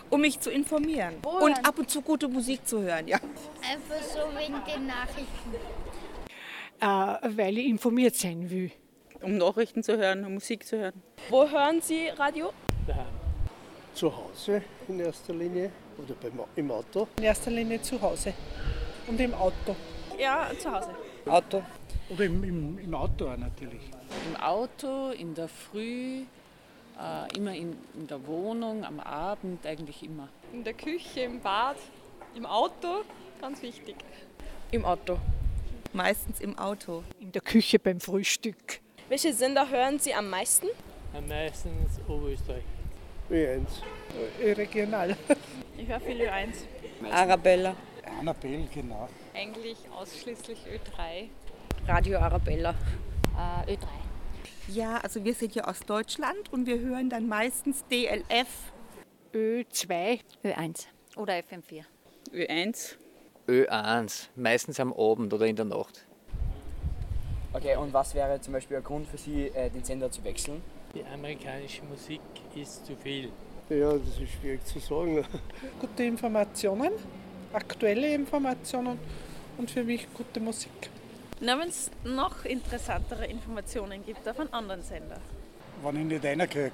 Um 0.09 0.23
mich 0.23 0.41
zu 0.41 0.51
informieren 0.51 1.17
Oh, 1.27 1.45
und 1.45 1.67
ab 1.67 1.79
und 1.79 1.91
zu 1.91 2.01
gute 2.01 2.27
Musik 2.27 2.67
zu 2.67 2.81
hören, 2.81 3.07
ja. 3.07 3.19
Einfach 3.19 4.03
so 4.03 4.21
wegen 4.35 4.55
den 4.65 4.87
Nachrichten. 4.87 5.53
Äh, 6.81 7.37
weil 7.37 7.59
ich 7.59 7.67
informiert 7.67 8.17
sein 8.17 8.49
will. 8.49 8.73
Um 9.21 9.37
Nachrichten 9.37 9.83
zu 9.83 9.99
hören, 9.99 10.25
um 10.25 10.35
Musik 10.35 10.67
zu 10.67 10.79
hören. 10.79 11.03
Wo 11.29 11.47
hören 11.47 11.83
Sie 11.83 12.09
Radio? 12.09 12.51
Zu 13.93 14.11
Hause 14.17 14.63
in 14.89 15.01
erster 15.01 15.35
Linie 15.35 15.71
oder 15.99 16.15
beim, 16.15 16.41
im 16.57 16.71
Auto. 16.71 17.09
In 17.19 17.25
erster 17.25 17.51
Linie 17.51 17.83
zu 17.83 18.01
Hause 18.01 18.33
und 19.07 19.21
im 19.21 19.35
Auto. 19.35 19.77
Ja, 20.19 20.51
zu 20.59 20.73
Hause. 20.73 20.89
Auto. 21.27 21.63
Oder 22.09 22.25
im, 22.25 22.43
im, 22.43 22.79
im 22.79 22.95
Auto 22.95 23.29
auch 23.29 23.37
natürlich. 23.37 23.91
Im 24.29 24.37
Auto, 24.37 25.11
in 25.11 25.35
der 25.35 25.48
Früh, 25.48 26.22
äh, 26.98 27.37
immer 27.37 27.55
in, 27.55 27.77
in 27.94 28.07
der 28.07 28.27
Wohnung, 28.27 28.85
am 28.85 29.01
Abend, 29.01 29.66
eigentlich 29.66 30.03
immer. 30.03 30.29
In 30.53 30.64
der 30.64 30.75
Küche, 30.75 31.20
im 31.20 31.40
Bad, 31.40 31.77
im 32.35 32.46
Auto, 32.46 33.05
ganz 33.40 33.62
wichtig. 33.62 33.96
Im 34.70 34.85
Auto. 34.85 35.18
Meistens 35.92 36.40
im 36.40 36.59
Auto. 36.59 37.03
In 37.20 37.33
der 37.33 37.42
Küche 37.42 37.79
beim 37.79 38.01
Frühstück. 38.01 38.81
Welche 39.09 39.33
Sender 39.33 39.68
hören 39.68 39.98
Sie 39.98 40.14
am 40.14 40.31
meisten? 40.31 40.68
Am 41.14 41.29
meistens 41.29 42.01
Oberösterreich. 42.09 42.64
Ö1. 43.31 43.66
Ö 44.42 44.53
regional. 44.53 45.16
Ich 45.77 45.88
höre 45.88 46.01
viel 46.01 46.20
Ö1. 46.20 47.11
Arabella. 47.11 47.75
Annabelle, 48.20 48.68
genau. 48.72 49.09
Eigentlich 49.35 49.79
ausschließlich 49.98 50.59
Ö3. 50.59 51.29
Radio 51.88 52.18
Arabella. 52.18 52.75
Äh, 53.37 53.75
Ö3. 53.75 53.87
Ja, 54.69 54.99
also 54.99 55.25
wir 55.25 55.35
sind 55.35 55.55
ja 55.55 55.65
aus 55.65 55.81
Deutschland 55.81 56.53
und 56.53 56.67
wir 56.67 56.79
hören 56.79 57.11
dann 57.11 57.29
meistens 57.29 57.85
DLF. 57.91 58.73
Ö2. 59.35 60.21
Ö1. 60.45 60.87
Oder 61.17 61.35
FM4. 61.35 61.85
Ö1. 62.33 62.97
Ö1. 63.49 64.29
Meistens 64.37 64.79
am 64.79 64.93
Abend 64.93 65.33
oder 65.33 65.47
in 65.47 65.57
der 65.57 65.65
Nacht. 65.65 66.07
Okay, 67.53 67.77
und 67.77 67.93
was 67.93 68.15
wäre 68.15 68.41
zum 68.41 68.55
Beispiel 68.55 68.79
ein 68.79 68.85
Grund 68.85 69.07
für 69.09 69.19
Sie, 69.19 69.49
äh, 69.49 69.69
den 69.69 69.85
Sender 69.85 70.11
zu 70.11 70.25
wechseln? 70.25 70.63
Die 70.95 71.05
amerikanische 71.05 71.83
Musik 71.85 72.21
ist 72.55 72.87
zu 72.87 72.97
viel. 72.97 73.31
Ja, 73.69 73.93
das 73.93 74.19
ist 74.19 74.33
schwierig 74.41 74.65
zu 74.65 74.79
sagen. 74.79 75.25
Gute 75.81 76.05
Informationen, 76.05 76.93
aktuelle 77.53 78.15
Informationen 78.15 78.99
und 79.59 79.71
für 79.71 79.85
mich 79.85 80.07
gute 80.15 80.41
Musik. 80.41 80.91
Na, 81.44 81.59
wenn 81.59 81.70
es 81.70 81.90
noch 82.05 82.44
interessantere 82.44 83.26
Informationen 83.26 84.07
gibt 84.07 84.28
auf 84.28 84.38
einem 84.38 84.55
anderen 84.55 84.83
Sender. 84.83 85.18
Wenn 85.83 85.96
ich 85.96 86.05
nicht 86.05 86.24
einer 86.24 86.46
kriege. 86.46 86.70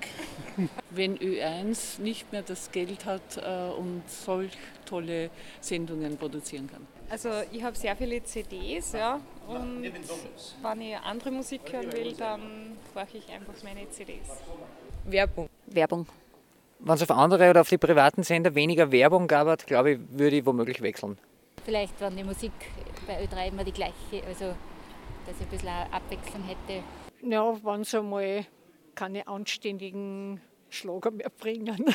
Wenn 0.91 1.17
Ö1 1.17 2.03
nicht 2.03 2.31
mehr 2.33 2.43
das 2.43 2.71
Geld 2.71 3.07
hat 3.07 3.39
äh, 3.39 3.71
und 3.71 4.03
solch 4.07 4.53
tolle 4.85 5.31
Sendungen 5.63 6.19
produzieren 6.19 6.69
kann. 6.71 6.87
Also 7.09 7.31
ich 7.51 7.63
habe 7.63 7.75
sehr 7.79 7.97
viele 7.97 8.23
CDs, 8.23 8.93
ja, 8.93 9.19
und 9.47 9.83
wenn 10.63 10.81
ich 10.83 10.97
andere 10.99 11.31
Musik 11.31 11.63
hören 11.73 11.91
will, 11.91 12.13
dann 12.13 12.77
brauche 12.93 13.17
ich 13.17 13.27
einfach 13.31 13.55
meine 13.63 13.89
CDs. 13.89 14.29
Werbung. 15.07 15.49
Werbung. 15.65 16.07
Wenn 16.81 16.95
es 16.95 17.03
auf 17.03 17.11
andere 17.11 17.49
oder 17.49 17.63
auf 17.63 17.71
die 17.71 17.79
privaten 17.79 18.23
Sender 18.23 18.55
weniger 18.55 18.93
Werbung 18.93 19.29
gab, 19.29 19.67
glaube 19.67 19.93
ich, 19.93 19.99
würde 20.11 20.37
ich 20.37 20.45
womöglich 20.45 20.83
wechseln. 20.83 21.17
Vielleicht, 21.65 21.99
wenn 22.01 22.17
die 22.17 22.25
Musik 22.25 22.53
bei 23.09 23.25
Ö3 23.25 23.49
immer 23.49 23.65
die 23.65 23.73
gleiche, 23.73 24.25
also 24.27 24.55
dass 25.27 25.37
ich 25.41 25.43
ein 25.43 25.49
bisschen 25.49 25.69
Abwechslung 25.69 26.45
hätte. 26.45 26.85
Ja, 27.23 27.57
wenn 27.65 27.83
sie 27.83 27.99
einmal 27.99 28.47
keine 28.95 29.27
anständigen 29.27 30.41
Schlager 30.69 31.11
mehr 31.11 31.31
bringen. 31.31 31.85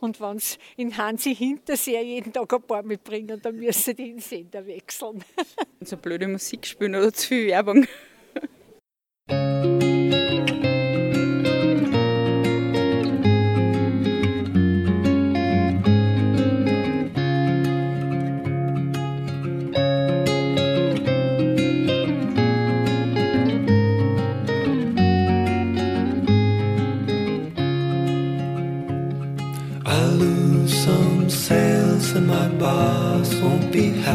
Und 0.00 0.20
wenn 0.20 0.38
sie 0.38 0.58
in 0.76 0.96
Hansi 0.96 1.34
Hinterseher 1.34 2.02
jeden 2.02 2.32
Tag 2.32 2.52
ein 2.52 2.62
paar 2.62 2.82
mitbringen, 2.82 3.40
dann 3.42 3.56
müssen 3.56 3.96
die 3.96 4.10
den 4.10 4.18
Sender 4.20 4.66
wechseln. 4.66 5.24
So 5.80 5.98
blöde 5.98 6.28
Musik 6.28 6.66
spielen 6.66 6.94
oder 6.94 7.12
zu 7.12 7.28
viel 7.28 7.48
Werbung. 7.48 7.86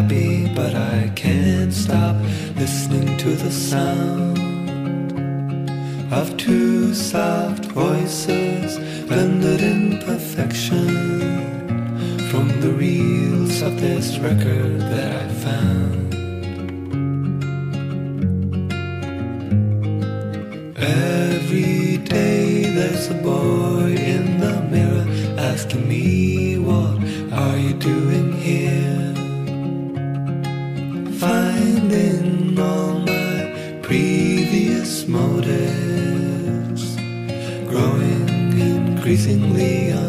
Happy, 0.02 0.48
but 0.56 0.74
I 0.76 1.12
can't 1.14 1.74
stop 1.74 2.16
listening 2.56 3.18
to 3.18 3.32
the 3.36 3.52
sound 3.52 4.40
of 6.14 6.38
two 6.38 6.94
soft 6.94 7.66
voices 7.66 8.78
blended 9.08 9.62
in 9.62 10.00
perfection 10.00 10.88
from 12.30 12.48
the 12.62 12.72
reels 12.72 13.62
of 13.62 13.82
this 13.82 14.18
record 14.20 14.80
that 14.80 15.12
I 15.24 15.28
found. 15.44 15.79
Increasingly 39.10 40.09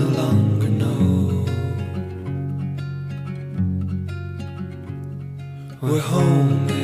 no 0.00 0.06
longer 0.06 0.68
know 0.80 1.44
where 5.80 6.00
home 6.00 6.66
is. 6.68 6.80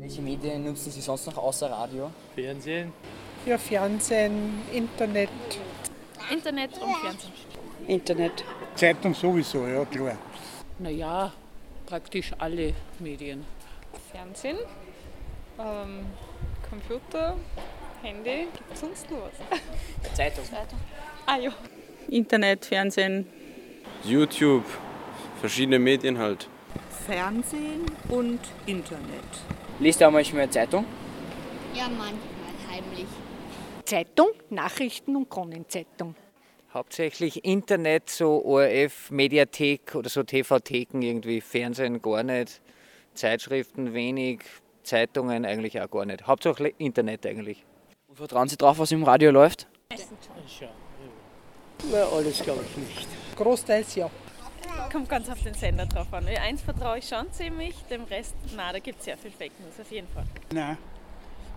Welche 0.00 0.22
Medien 0.22 0.64
nutzen 0.64 0.92
Sie 0.92 1.00
sonst 1.00 1.26
noch 1.26 1.38
außer 1.38 1.68
Radio? 1.68 2.10
Fernsehen. 2.36 2.92
Ja, 3.46 3.58
Fernsehen, 3.58 4.62
Internet. 4.72 5.28
Internet 6.30 6.70
und 6.80 6.96
Fernsehen. 6.96 7.32
Internet. 7.88 8.44
Zeitung 8.76 9.14
sowieso, 9.14 9.66
ja 9.66 9.84
klar. 9.84 10.16
Naja, 10.78 11.32
praktisch 11.86 12.32
alle 12.38 12.74
Medien. 12.98 13.44
Fernsehen, 14.12 14.58
ähm, 15.58 16.06
Computer, 16.68 17.36
Handy. 18.02 18.48
Gibt 18.52 18.72
es 18.72 18.80
sonst 18.80 19.10
noch 19.10 19.18
was? 19.22 20.14
Zeitung. 20.14 20.44
Ah 21.24 21.38
ja. 21.38 21.52
Internet, 22.08 22.64
Fernsehen. 22.64 23.26
YouTube, 24.04 24.64
verschiedene 25.40 25.78
Medien 25.78 26.18
halt. 26.18 26.48
Fernsehen 27.06 27.86
und 28.08 28.40
Internet. 28.66 29.24
Liest 29.78 30.00
du 30.00 30.06
auch 30.06 30.10
manchmal 30.10 30.50
Zeitung? 30.50 30.84
Ja, 31.74 31.84
manchmal 31.88 32.18
heimlich. 32.70 33.06
Zeitung, 33.84 34.28
Nachrichten 34.50 35.16
und 35.16 35.28
Kronenzeitung. 35.28 36.14
Hauptsächlich 36.76 37.42
Internet, 37.42 38.10
so 38.10 38.44
ORF, 38.44 39.10
Mediathek 39.10 39.94
oder 39.94 40.10
so 40.10 40.22
TV-Theken 40.22 41.00
irgendwie, 41.00 41.40
Fernsehen 41.40 42.02
gar 42.02 42.22
nicht, 42.22 42.60
Zeitschriften 43.14 43.94
wenig, 43.94 44.42
Zeitungen 44.82 45.46
eigentlich 45.46 45.80
auch 45.80 45.90
gar 45.90 46.04
nicht. 46.04 46.26
Hauptsächlich 46.26 46.74
Internet 46.76 47.24
eigentlich. 47.24 47.64
Und 48.08 48.16
vertrauen 48.16 48.48
Sie 48.48 48.58
drauf, 48.58 48.78
was 48.78 48.92
im 48.92 49.04
Radio 49.04 49.30
läuft? 49.30 49.66
Na, 51.90 52.02
alles 52.14 52.42
glaube 52.42 52.62
ich 52.68 52.76
nicht. 52.76 53.08
Großteils 53.36 53.94
ja. 53.94 54.10
Kommt 54.92 55.08
ganz 55.08 55.30
auf 55.30 55.42
den 55.42 55.54
Sender 55.54 55.86
drauf 55.86 56.12
an. 56.12 56.26
Eins 56.26 56.60
vertraue 56.60 56.98
ich 56.98 57.08
schon 57.08 57.32
ziemlich, 57.32 57.74
dem 57.88 58.04
Rest, 58.04 58.34
na, 58.54 58.70
da 58.70 58.80
gibt 58.80 58.98
es 58.98 59.06
sehr 59.06 59.16
viel 59.16 59.30
Fake 59.30 59.58
News 59.60 59.80
auf 59.80 59.90
jeden 59.90 60.08
Fall. 60.08 60.26
Nein. 60.52 60.76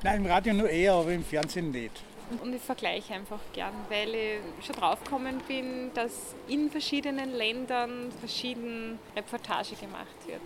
Nein, 0.01 0.23
im 0.23 0.32
Radio 0.32 0.53
nur 0.53 0.69
eher, 0.69 0.93
aber 0.93 1.12
im 1.12 1.25
Fernsehen 1.25 1.71
nicht. 1.71 2.01
Und 2.41 2.53
ich 2.53 2.61
vergleiche 2.61 3.13
einfach 3.13 3.39
gern, 3.53 3.73
weil 3.89 4.13
ich 4.13 4.65
schon 4.65 4.75
draufgekommen 4.75 5.39
bin, 5.47 5.91
dass 5.93 6.35
in 6.47 6.69
verschiedenen 6.69 7.31
Ländern 7.33 8.11
verschieden 8.19 8.99
Reportage 9.15 9.75
gemacht 9.75 10.27
wird. 10.27 10.41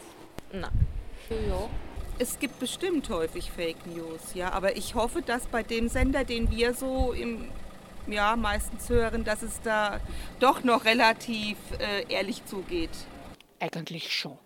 Nein. 0.51 0.71
Ja. 1.29 1.69
Es 2.19 2.39
gibt 2.39 2.59
bestimmt 2.59 3.09
häufig 3.09 3.51
Fake 3.51 3.87
News, 3.87 4.33
ja, 4.35 4.51
aber 4.51 4.77
ich 4.77 4.93
hoffe, 4.93 5.21
dass 5.21 5.47
bei 5.47 5.63
dem 5.63 5.89
Sender, 5.89 6.23
den 6.23 6.51
wir 6.51 6.73
so 6.73 7.11
im 7.11 7.49
ja, 8.07 8.35
meistens 8.35 8.89
hören, 8.89 9.23
dass 9.23 9.41
es 9.41 9.61
da 9.61 9.99
doch 10.39 10.63
noch 10.63 10.85
relativ 10.85 11.57
äh, 11.79 12.05
ehrlich 12.13 12.45
zugeht. 12.45 12.91
Eigentlich 13.59 14.11
schon. 14.11 14.37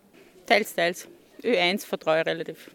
Teils, 0.46 0.76
teils. 0.76 1.08
Ö1 1.42 1.86
vertraue 1.86 2.26
relativ. 2.26 2.72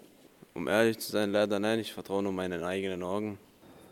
Um 0.54 0.68
ehrlich 0.68 0.98
zu 0.98 1.10
sein, 1.10 1.32
leider 1.32 1.58
nein, 1.58 1.78
ich 1.78 1.92
vertraue 1.92 2.22
nur 2.22 2.32
meinen 2.32 2.62
eigenen 2.62 3.02
Augen. 3.02 3.38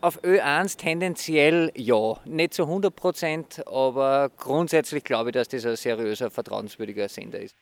Auf 0.03 0.23
Ö1 0.23 0.79
tendenziell 0.79 1.73
ja. 1.77 2.17
Nicht 2.25 2.55
zu 2.55 2.63
100 2.63 2.97
Prozent, 2.97 3.67
aber 3.67 4.31
grundsätzlich 4.35 5.05
glaube 5.05 5.29
ich, 5.29 5.35
dass 5.35 5.49
das 5.49 5.67
ein 5.67 5.77
seriöser, 5.77 6.31
vertrauenswürdiger 6.31 7.07
Sender 7.09 7.41
ist. 7.41 7.55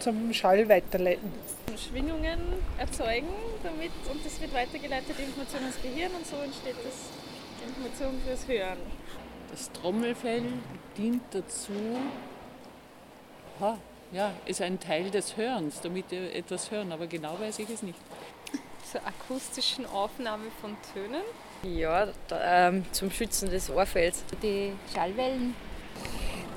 Zum 0.00 0.32
Schall 0.32 0.68
weiterleiten. 0.68 1.32
Schwingungen 1.76 2.38
erzeugen 2.78 3.28
damit 3.62 3.90
und 4.10 4.24
das 4.24 4.40
wird 4.40 4.52
weitergeleitet, 4.52 5.14
die 5.18 5.22
Information 5.22 5.62
ins 5.64 5.80
Gehirn 5.80 6.12
und 6.12 6.26
so 6.26 6.36
entsteht 6.36 6.76
das 6.84 7.10
die 7.60 7.68
Information 7.68 8.20
fürs 8.26 8.48
Hören. 8.48 8.78
Das 9.50 9.70
Trommelfell 9.72 10.42
dient 10.96 11.22
dazu, 11.30 11.72
ha, 13.60 13.78
ja, 14.12 14.32
ist 14.46 14.60
ein 14.60 14.78
Teil 14.80 15.10
des 15.10 15.36
Hörens, 15.36 15.80
damit 15.80 16.10
wir 16.10 16.34
etwas 16.34 16.70
hören, 16.70 16.92
aber 16.92 17.06
genau 17.06 17.38
weiß 17.40 17.58
ich 17.60 17.70
es 17.70 17.82
nicht. 17.82 17.98
Zur 18.90 19.00
akustischen 19.06 19.86
Aufnahme 19.86 20.44
von 20.60 20.76
Tönen. 20.94 21.22
Ja, 21.62 22.08
da, 22.28 22.68
ähm, 22.68 22.84
zum 22.92 23.10
Schützen 23.10 23.50
des 23.50 23.68
Ohrfells. 23.70 24.24
Die 24.42 24.72
Schallwellen. 24.94 25.54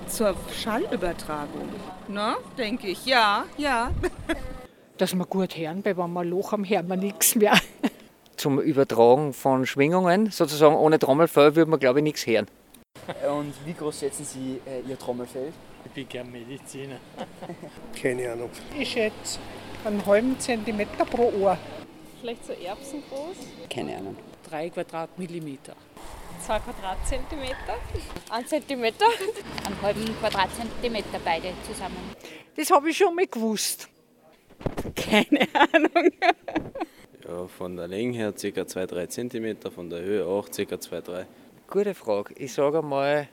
Zur 0.08 0.36
Schallübertragung, 0.62 1.70
ne? 2.08 2.36
Denke 2.58 2.88
ich, 2.88 3.06
ja, 3.06 3.46
ja. 3.58 3.92
Dass 4.98 5.16
wir 5.16 5.26
gut 5.26 5.56
hören, 5.58 5.84
weil 5.86 5.98
wenn 5.98 6.12
wir 6.14 6.24
Loch 6.24 6.52
haben, 6.52 6.68
hören 6.68 6.88
wir 6.88 6.98
nichts 6.98 7.36
mehr. 7.36 7.54
Zum 8.38 8.60
Übertragen 8.60 9.34
von 9.34 9.66
Schwingungen, 9.66 10.32
sozusagen 10.32 10.76
ohne 10.76 11.00
Trommelfell 11.00 11.56
würde 11.56 11.72
man 11.72 11.80
glaube 11.80 12.00
ich 12.00 12.04
nichts 12.04 12.26
hören. 12.26 12.48
Und 13.30 13.54
wie 13.66 13.74
groß 13.74 14.00
schätzen 14.00 14.26
Sie 14.26 14.60
äh, 14.66 14.82
Ihr 14.88 14.98
Trommelfell? 14.98 15.52
Ich 15.86 15.92
bin 15.92 16.08
gern 16.08 16.32
Mediziner. 16.32 16.98
Keine 18.02 18.32
Ahnung. 18.32 18.50
Ich 18.78 18.92
schätze 18.92 19.40
einen 19.86 20.06
halben 20.06 20.40
Zentimeter 20.40 21.06
pro 21.06 21.32
Ohr. 21.42 21.58
Vielleicht 22.20 22.46
so 22.46 22.54
erbsengroß. 22.54 23.38
Keine 23.70 23.98
Ahnung. 23.98 24.16
Drei 24.48 24.70
Quadratmillimeter. 24.70 25.74
Zwei 26.46 26.60
Quadratzentimeter. 26.60 27.78
Ein 28.30 28.48
Zentimeter. 28.48 29.06
Einen 29.66 29.82
halben 29.82 30.20
Quadratzentimeter 30.20 31.20
beide 31.24 31.54
zusammen. 31.68 32.16
Das 32.56 32.72
habe 32.72 32.90
ich 32.90 32.98
schon 32.98 33.16
mal 33.16 33.28
gewusst. 33.28 33.88
Keine 34.96 35.48
Ahnung. 35.54 36.12
Ja, 37.28 37.48
von 37.48 37.78
der 37.78 37.88
Länge 37.88 38.18
her 38.18 38.34
ca. 38.34 38.62
2-3 38.62 39.08
cm, 39.08 39.72
von 39.72 39.90
der 39.90 40.02
Höhe 40.02 40.26
auch 40.26 40.48
ca. 40.48 40.62
2-3 40.62 41.26
Gute 41.68 41.94
Frage. 41.94 42.34
Ich 42.38 42.54
sage 42.54 42.82
mal, 42.82 43.30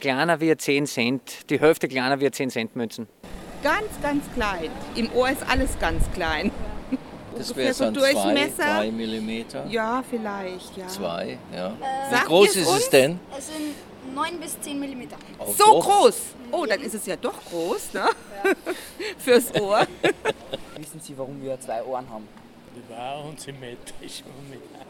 kleiner 0.00 0.40
wie 0.40 0.56
10 0.56 0.86
Cent, 0.86 1.50
die 1.50 1.60
Hälfte 1.60 1.88
kleiner 1.88 2.20
wie 2.20 2.30
10 2.30 2.50
Cent 2.50 2.76
Münzen. 2.76 3.08
Ganz, 3.62 3.88
ganz 4.00 4.24
klein. 4.34 4.70
Im 4.94 5.12
Ohr 5.12 5.30
ist 5.30 5.42
alles 5.48 5.78
ganz 5.80 6.10
klein. 6.12 6.50
Das 7.36 7.56
wäre 7.56 7.74
so 7.74 7.84
ein 7.84 7.94
2, 7.94 8.12
Durchmesser. 8.12 8.64
3 8.64 8.90
mm. 8.90 9.70
Ja, 9.70 10.04
vielleicht, 10.08 10.76
ja. 10.76 10.86
2, 10.88 11.38
ja. 11.54 11.68
Äh, 11.68 11.72
Wie 12.12 12.26
groß 12.26 12.56
ist 12.56 12.66
uns? 12.68 12.78
es 12.80 12.90
denn? 12.90 13.18
Es 13.36 13.46
sind 13.46 13.74
9 14.14 14.38
bis 14.40 14.60
10 14.60 14.78
Millimeter. 14.78 15.16
Oh, 15.38 15.46
So 15.52 15.64
doch. 15.64 15.84
groß. 15.84 16.20
Oh, 16.52 16.66
dann 16.66 16.80
ist 16.80 16.94
es 16.94 17.06
ja 17.06 17.16
doch 17.16 17.44
groß, 17.50 17.94
ne? 17.94 18.08
Fürs 19.18 19.52
Ohr. 19.60 19.86
Wissen 20.78 21.00
Sie, 21.00 21.16
warum 21.18 21.42
wir 21.42 21.58
zwei 21.60 21.82
Ohren 21.82 22.08
haben? 22.08 22.28
Das 22.88 22.96
war 22.98 23.24
unsymmetrisch. 23.24 24.22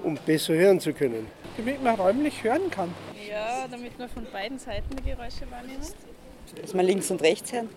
Um 0.02 0.16
besser 0.16 0.54
hören 0.54 0.80
zu 0.80 0.92
können. 0.92 1.26
Damit 1.56 1.82
man 1.82 1.94
räumlich 1.94 2.42
hören 2.42 2.70
kann. 2.70 2.92
Ja, 3.28 3.66
damit 3.70 3.98
man 3.98 4.08
von 4.08 4.26
beiden 4.32 4.58
Seiten 4.58 4.96
die 4.96 5.02
Geräusche 5.02 5.50
wahrnehmen. 5.50 5.80
Dass 6.60 6.74
man 6.74 6.86
links 6.86 7.10
und 7.10 7.22
rechts 7.22 7.52
hören. 7.52 7.68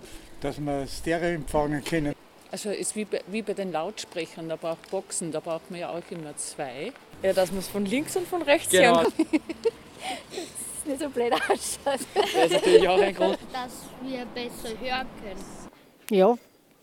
Dass 0.42 0.60
wir 0.60 0.88
Stereo 0.88 1.36
empfangen 1.36 1.84
können. 1.84 2.14
Also 2.58 2.72
ist 2.72 2.96
wie 2.96 3.06
bei, 3.06 3.22
wie 3.28 3.44
bei 3.44 3.54
den 3.54 3.72
Lautsprechern, 3.72 4.50
da 4.50 4.56
braucht 4.56 4.90
Boxen, 4.90 5.32
da 5.32 5.40
braucht 5.40 5.70
man 5.70 5.80
ja 5.80 5.90
auch 5.92 6.02
immer 6.10 6.36
zwei. 6.38 6.92
Ja, 7.22 7.32
dass 7.32 7.52
man 7.52 7.60
es 7.60 7.68
von 7.68 7.86
links 7.86 8.16
und 8.16 8.28
von 8.28 8.42
rechts 8.42 8.72
Genau. 8.72 9.02
hören 9.02 9.14
kann. 9.16 9.26
ist 10.32 10.88
nicht 10.88 11.00
so 11.00 11.08
blöd 11.08 11.34
ausschaut. 11.34 12.00
Das 12.16 12.46
ist 12.46 12.52
natürlich 12.54 12.90
auch 12.90 13.00
ein 13.00 13.14
Grund. 13.14 13.38
Dass 13.54 13.84
wir 14.02 14.26
besser 14.34 14.70
hören 14.70 15.08
können. 15.22 15.46
Ja, 16.10 16.36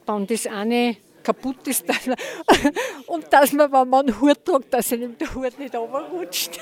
wenn 0.06 0.26
das 0.28 0.46
eine 0.46 0.96
kaputt 1.24 1.66
ist 1.66 1.88
dann, 1.88 2.14
und 3.08 3.32
dass 3.32 3.50
man, 3.50 3.72
wenn 3.72 3.88
man 3.88 4.06
einen 4.06 4.20
Hut 4.20 4.44
tragt, 4.44 4.72
dass 4.72 4.92
einem 4.92 5.18
der 5.18 5.34
Hut 5.34 5.58
nicht 5.58 5.74
runterrutscht. 5.74 6.60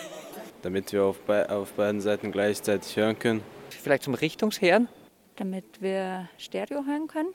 Damit 0.62 0.90
wir 0.90 1.04
auf, 1.04 1.18
bei, 1.20 1.46
auf 1.50 1.74
beiden 1.74 2.00
Seiten 2.00 2.32
gleichzeitig 2.32 2.96
hören 2.96 3.18
können. 3.18 3.42
Vielleicht 3.68 4.04
zum 4.04 4.14
Richtungsherren? 4.14 4.88
Damit 5.36 5.82
wir 5.82 6.30
Stereo 6.38 6.86
hören 6.86 7.08
können. 7.08 7.34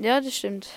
Ja, 0.00 0.20
das 0.20 0.36
stimmt. 0.36 0.68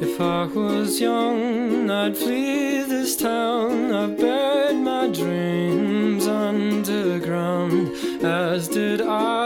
If 0.00 0.20
I 0.20 0.46
was 0.46 1.00
young, 1.00 1.90
I'd 1.90 2.16
flee 2.16 2.84
this 2.84 3.16
town. 3.16 3.92
I 3.92 4.06
buried 4.06 4.76
my 4.76 5.08
dreams 5.08 6.28
underground. 6.28 7.90
As 8.22 8.68
did 8.68 9.00
I. 9.00 9.39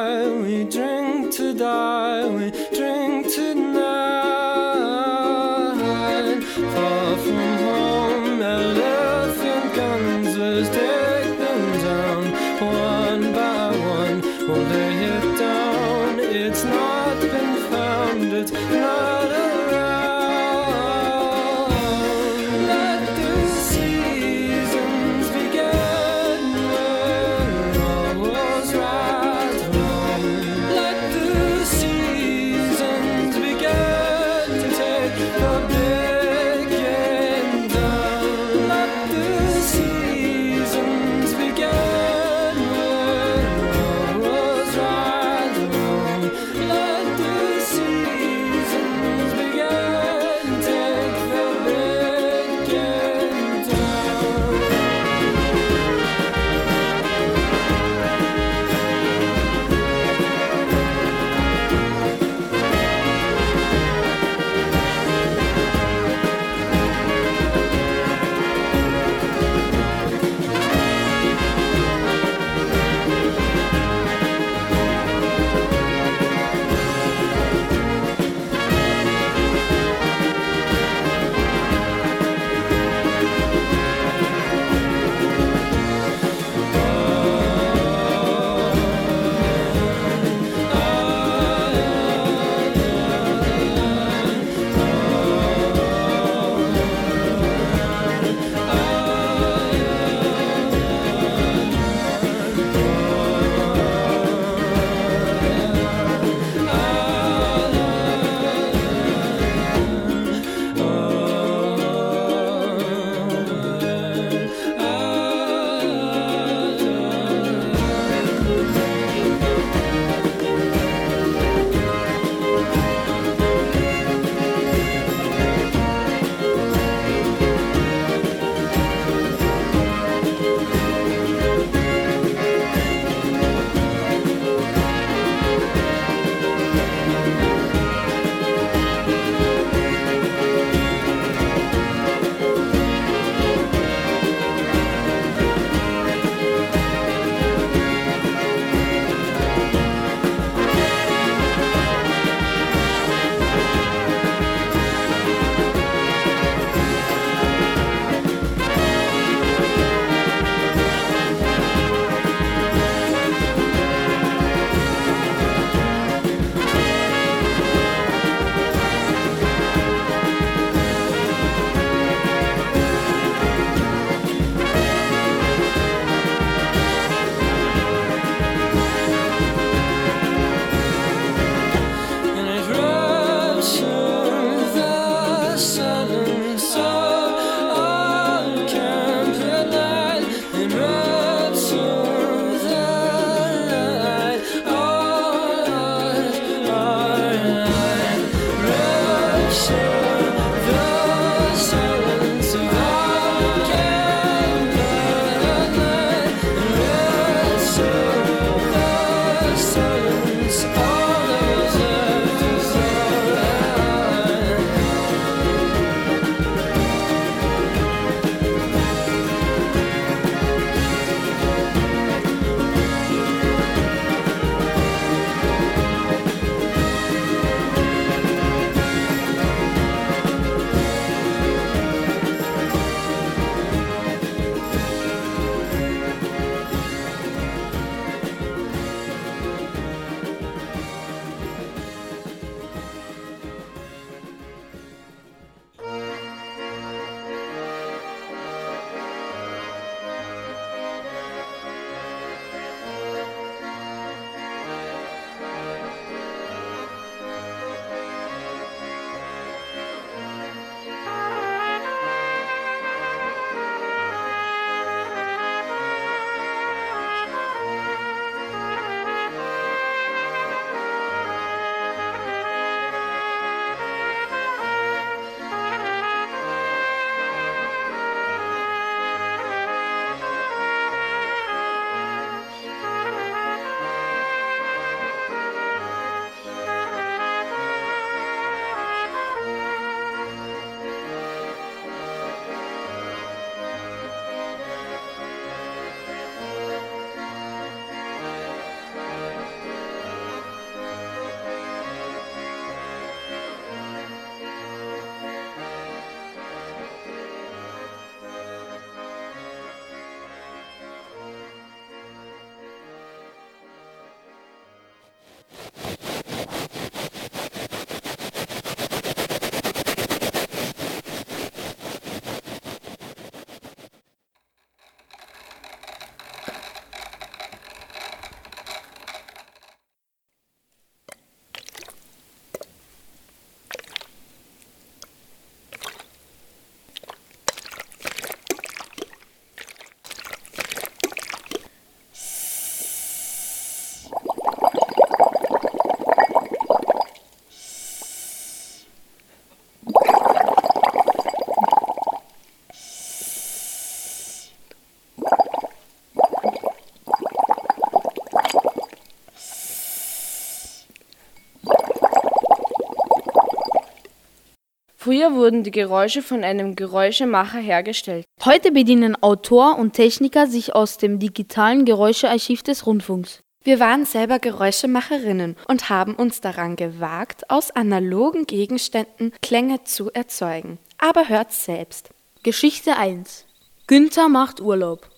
Früher 365.25 365.37
wurden 365.37 365.62
die 365.62 365.70
Geräusche 365.70 366.20
von 366.20 366.44
einem 366.44 366.77
Geräuschemacher 366.77 367.58
hergestellt. 367.58 368.27
Heute 368.44 368.72
bedienen 368.72 369.16
Autor 369.22 369.79
und 369.79 369.94
Techniker 369.94 370.46
sich 370.46 370.75
aus 370.75 370.98
dem 370.98 371.18
digitalen 371.18 371.87
Geräuschearchiv 371.87 372.62
des 372.62 372.87
Rundfunks. 372.87 373.40
Wir 373.62 373.81
waren 373.81 374.04
selber 374.04 374.38
Geräuschemacherinnen 374.38 375.56
und 375.66 375.88
haben 375.88 376.14
uns 376.14 376.42
daran 376.42 376.77
gewagt, 376.77 377.48
aus 377.48 377.70
analogen 377.70 378.44
Gegenständen 378.44 379.33
Klänge 379.40 379.85
zu 379.85 380.10
erzeugen. 380.12 380.79
Aber 380.98 381.27
hört 381.31 381.52
selbst. 381.52 382.10
Geschichte 382.42 382.96
1 382.96 383.46
Günther 383.87 384.29
macht 384.29 384.60
Urlaub. 384.60 385.08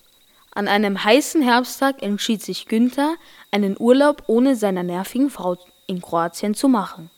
An 0.53 0.69
einem 0.69 1.03
heißen 1.03 1.41
Herbsttag 1.41 2.01
entschied 2.01 2.41
sich 2.41 2.67
Günther, 2.67 3.15
einen 3.51 3.75
Urlaub 3.77 4.23
ohne 4.27 4.55
seiner 4.55 4.83
nervigen 4.83 5.29
Frau 5.29 5.57
in 5.85 6.01
Kroatien 6.01 6.53
zu 6.53 6.69
machen. 6.69 7.09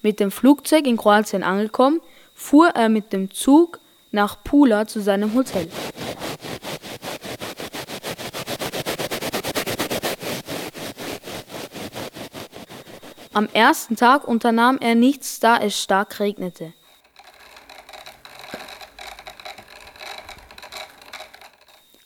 Mit 0.00 0.20
dem 0.20 0.30
Flugzeug 0.30 0.86
in 0.86 0.98
Kroatien 0.98 1.42
angekommen, 1.42 2.00
fuhr 2.34 2.68
er 2.68 2.88
mit 2.88 3.12
dem 3.12 3.30
Zug 3.30 3.80
nach 4.10 4.42
Pula 4.44 4.86
zu 4.86 5.00
seinem 5.00 5.34
Hotel. 5.34 5.68
Am 13.32 13.48
ersten 13.52 13.96
Tag 13.96 14.28
unternahm 14.28 14.78
er 14.78 14.94
nichts, 14.94 15.40
da 15.40 15.58
es 15.58 15.80
stark 15.80 16.20
regnete. 16.20 16.72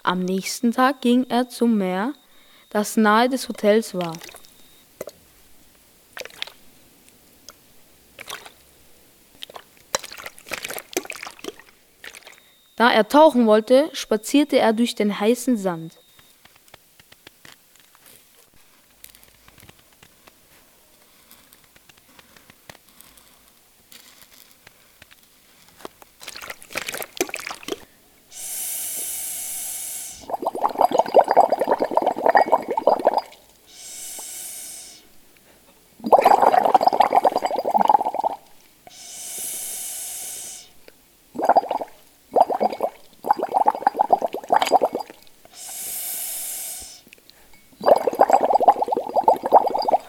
Am 0.03 0.21
nächsten 0.21 0.73
Tag 0.73 1.03
ging 1.03 1.27
er 1.29 1.51
zum 1.51 1.77
Meer, 1.77 2.15
das 2.71 2.97
nahe 2.97 3.29
des 3.29 3.47
Hotels 3.51 3.95
war. 3.95 4.15
Da 12.79 12.93
er 12.93 13.09
tauchen 13.09 13.49
wollte, 13.49 13.91
spazierte 13.93 14.57
er 14.57 14.73
durch 14.73 14.95
den 14.95 15.19
heißen 15.19 15.57
Sand. 15.57 15.99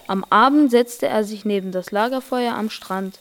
Am 0.09 0.23
Abend 0.31 0.71
setzte 0.71 1.05
er 1.05 1.23
sich 1.23 1.45
neben 1.45 1.71
das 1.71 1.91
Lagerfeuer 1.91 2.55
am 2.55 2.71
Strand. 2.71 3.19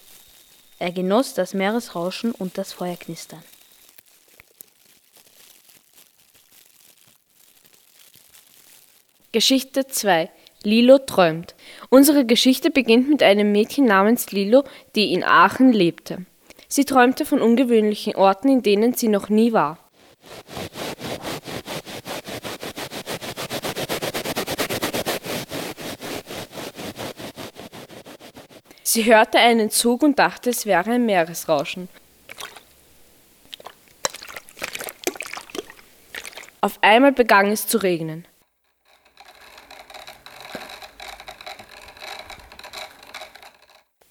Er 0.78 0.90
genoss 0.90 1.34
das 1.34 1.52
Meeresrauschen 1.52 2.32
und 2.32 2.56
das 2.56 2.72
Feuerknistern. 2.72 3.42
Geschichte 9.32 9.86
2 9.86 10.30
Lilo 10.62 10.96
träumt. 10.96 11.54
Unsere 11.90 12.24
Geschichte 12.24 12.70
beginnt 12.70 13.10
mit 13.10 13.22
einem 13.22 13.52
Mädchen 13.52 13.84
namens 13.84 14.32
Lilo, 14.32 14.64
die 14.94 15.12
in 15.12 15.24
Aachen 15.24 15.74
lebte. 15.74 16.24
Sie 16.68 16.86
träumte 16.86 17.26
von 17.26 17.42
ungewöhnlichen 17.42 18.16
Orten, 18.16 18.48
in 18.48 18.62
denen 18.62 18.94
sie 18.94 19.08
noch 19.08 19.28
nie 19.28 19.52
war. 19.52 19.87
Sie 28.98 29.04
hörte 29.04 29.38
einen 29.38 29.70
Zug 29.70 30.02
und 30.02 30.18
dachte, 30.18 30.50
es 30.50 30.66
wäre 30.66 30.90
ein 30.90 31.06
Meeresrauschen. 31.06 31.88
Auf 36.60 36.80
einmal 36.80 37.12
begann 37.12 37.46
es 37.46 37.68
zu 37.68 37.78
regnen. 37.78 38.26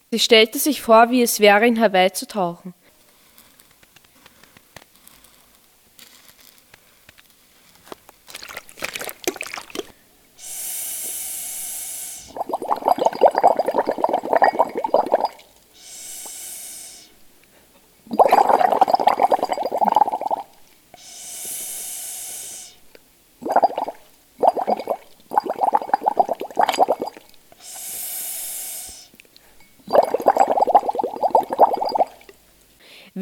Sie 0.09 0.19
stellte 0.19 0.57
sich 0.57 0.81
vor, 0.81 1.09
wie 1.11 1.21
es 1.21 1.41
wäre, 1.41 1.67
in 1.67 1.81
Hawaii 1.81 2.13
zu 2.13 2.25
tauchen. 2.25 2.73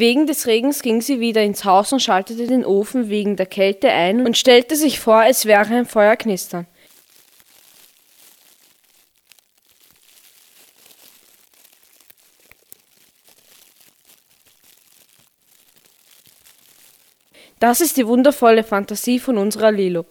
Wegen 0.07 0.27
des 0.27 0.45
Regens 0.45 0.83
ging 0.83 1.01
sie 1.01 1.19
wieder 1.19 1.41
ins 1.41 1.65
Haus 1.65 1.91
und 1.91 1.99
schaltete 1.99 2.45
den 2.45 2.63
Ofen 2.63 3.09
wegen 3.09 3.37
der 3.37 3.47
Kälte 3.47 3.89
ein 3.89 4.23
und 4.23 4.37
stellte 4.37 4.75
sich 4.75 4.99
vor, 4.99 5.23
es 5.25 5.47
wäre 5.47 5.73
ein 5.73 5.87
Feuer 5.87 6.15
knistern. 6.15 6.67
Das 17.59 17.81
ist 17.81 17.97
die 17.97 18.05
wundervolle 18.05 18.63
Fantasie 18.63 19.17
von 19.17 19.39
unserer 19.39 19.71
Lilo. 19.71 20.05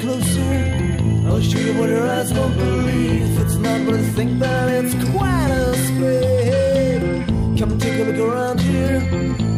closer. 0.00 0.54
I'll 1.26 1.40
show 1.40 1.58
you 1.58 1.74
what 1.78 1.88
your 1.88 2.06
eyes 2.08 2.32
won't 2.32 2.56
believe. 2.56 3.40
It's 3.40 3.56
not 3.56 3.86
what 3.86 3.94
I 3.94 4.02
think, 4.16 4.38
but 4.38 4.68
it's 4.70 4.94
quite 5.10 5.50
a 5.50 5.74
spread. 5.86 7.28
Come 7.58 7.78
take 7.78 8.00
a 8.00 8.04
look 8.10 8.20
around 8.28 8.60
here. 8.60 9.00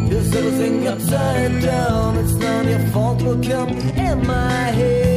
Here's 0.08 0.34
everything 0.34 0.86
upside 0.88 1.60
down. 1.62 2.18
It's 2.18 2.34
not 2.34 2.66
your 2.66 2.80
fault. 2.92 3.22
Look 3.22 3.46
up 3.50 3.68
in 3.70 4.26
my 4.26 4.70
head. 4.78 5.15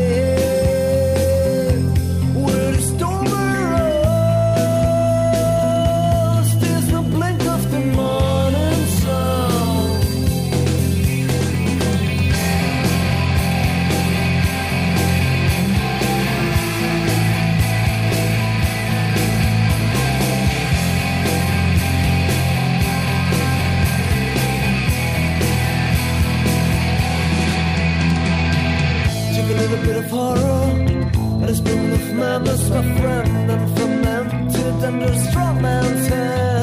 I 32.40 32.42
lost 32.42 32.70
my 32.70 32.82
friend 33.00 33.52
and 33.52 33.78
fermented 33.78 34.84
under 34.86 35.06
there's 35.08 35.36
man's 35.36 36.08
here. 36.08 36.59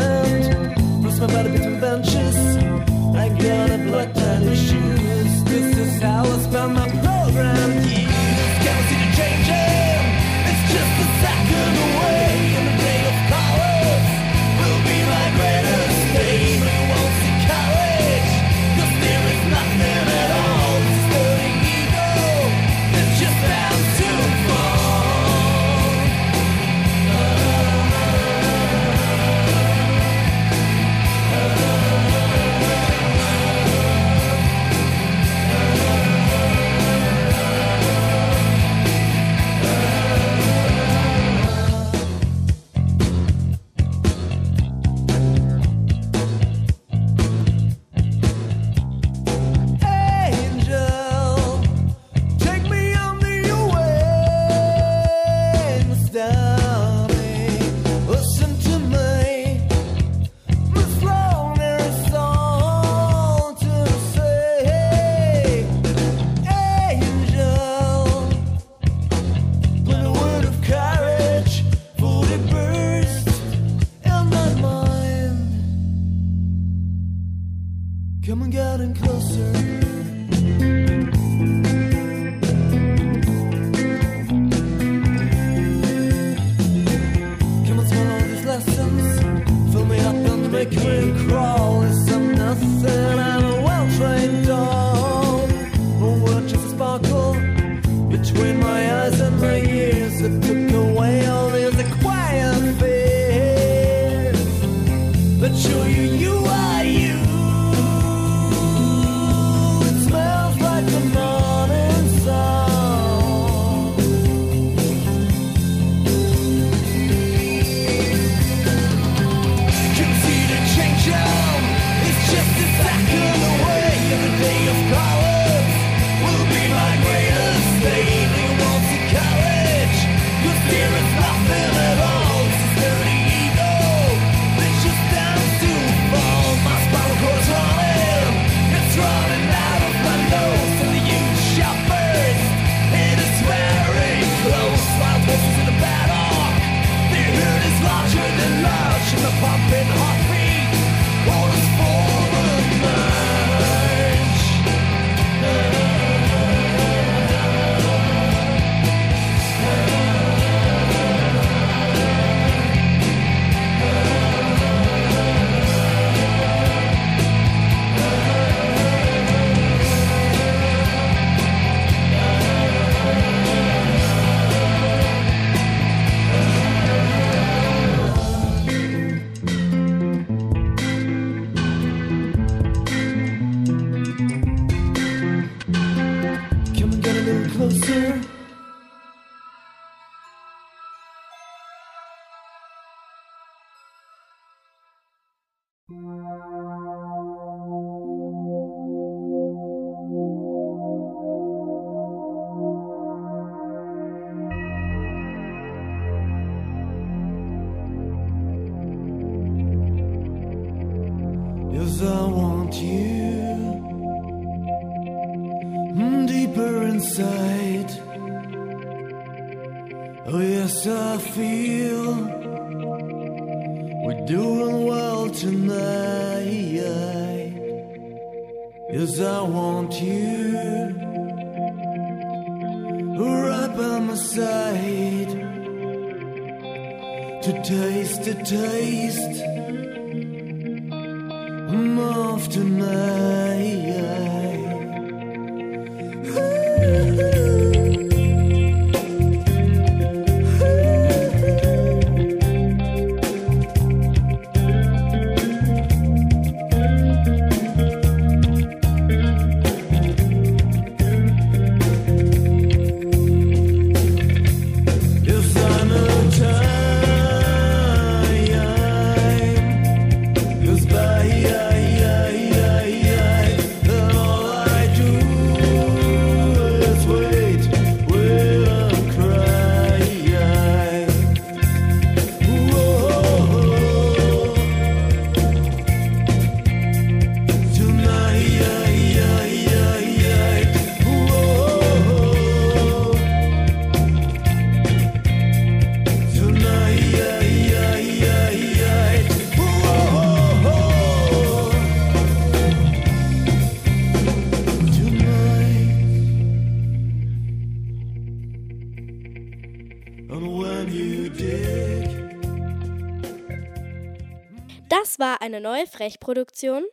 Eine 315.46 315.60
neue 315.60 315.86
Frechproduktion 315.86 316.84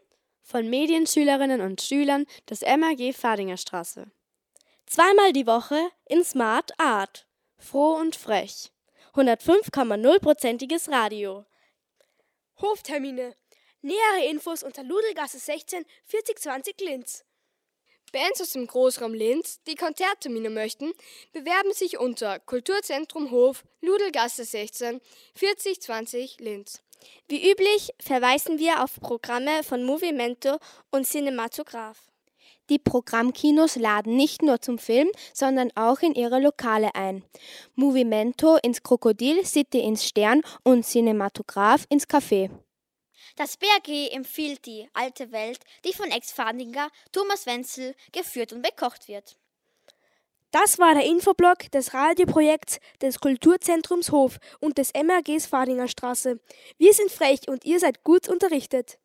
von 0.43 0.69
Medienschülerinnen 0.69 1.59
und 1.59 1.81
Schülern 1.81 2.25
des 2.49 2.61
MAG 2.61 3.13
Fadinger 3.13 3.57
Straße. 3.57 4.11
Zweimal 4.85 5.33
die 5.33 5.47
Woche 5.47 5.89
in 6.05 6.23
Smart 6.23 6.71
Art. 6.79 7.27
Froh 7.57 7.95
und 7.95 8.15
frech. 8.15 8.71
105,0%iges 9.15 10.89
Radio. 10.89 11.45
Hoftermine. 12.61 13.35
Nähere 13.81 14.29
Infos 14.29 14.61
unter 14.61 14.83
Ludelgasse 14.83 15.39
16 15.39 15.85
4020 16.05 16.75
Linz. 16.81 17.25
Bands 18.11 18.41
aus 18.41 18.51
dem 18.51 18.67
Großraum 18.67 19.15
Linz, 19.15 19.63
die 19.63 19.75
Konzerttermine 19.75 20.51
möchten, 20.51 20.93
bewerben 21.31 21.73
sich 21.73 21.97
unter 21.97 22.39
Kulturzentrum 22.39 23.31
Hof, 23.31 23.63
Ludelgasse 23.81 24.45
16 24.45 25.01
4020 25.33 26.39
Linz. 26.39 26.82
Wie 27.27 27.51
üblich 27.51 27.93
verweisen 27.99 28.59
wir 28.59 28.83
auf 28.83 28.99
Programme 28.99 29.63
von 29.63 29.83
Movimento 29.83 30.57
und 30.91 31.05
Cinematograph. 31.05 31.97
Die 32.69 32.79
Programmkinos 32.79 33.75
laden 33.75 34.15
nicht 34.15 34.41
nur 34.41 34.61
zum 34.61 34.77
Film, 34.77 35.09
sondern 35.33 35.71
auch 35.75 35.99
in 35.99 36.15
ihre 36.15 36.39
Lokale 36.39 36.95
ein. 36.95 37.23
Movimento 37.75 38.57
ins 38.63 38.83
Krokodil, 38.83 39.45
City 39.45 39.79
ins 39.79 40.05
Stern 40.05 40.41
und 40.63 40.85
Cinematograph 40.85 41.85
ins 41.89 42.07
Café. 42.07 42.49
Das 43.35 43.57
BRG 43.57 44.11
empfiehlt 44.13 44.65
die 44.65 44.87
alte 44.93 45.31
Welt, 45.31 45.59
die 45.85 45.93
von 45.93 46.09
Ex-Fadinger 46.09 46.89
Thomas 47.11 47.45
Wenzel 47.45 47.95
geführt 48.11 48.53
und 48.53 48.61
bekocht 48.61 49.07
wird. 49.07 49.37
Das 50.53 50.77
war 50.77 50.93
der 50.93 51.03
Infoblog 51.05 51.71
des 51.71 51.95
Radioprojekts 51.95 52.79
des 53.01 53.19
Kulturzentrums 53.19 54.11
Hof 54.11 54.37
und 54.59 54.77
des 54.77 54.93
MRGs 54.93 55.47
Fadinger 55.47 55.87
Straße. 55.87 56.39
Wir 56.77 56.93
sind 56.93 57.09
frech 57.09 57.47
und 57.47 57.65
ihr 57.65 57.79
seid 57.79 58.03
gut 58.03 58.29
unterrichtet. 58.29 58.99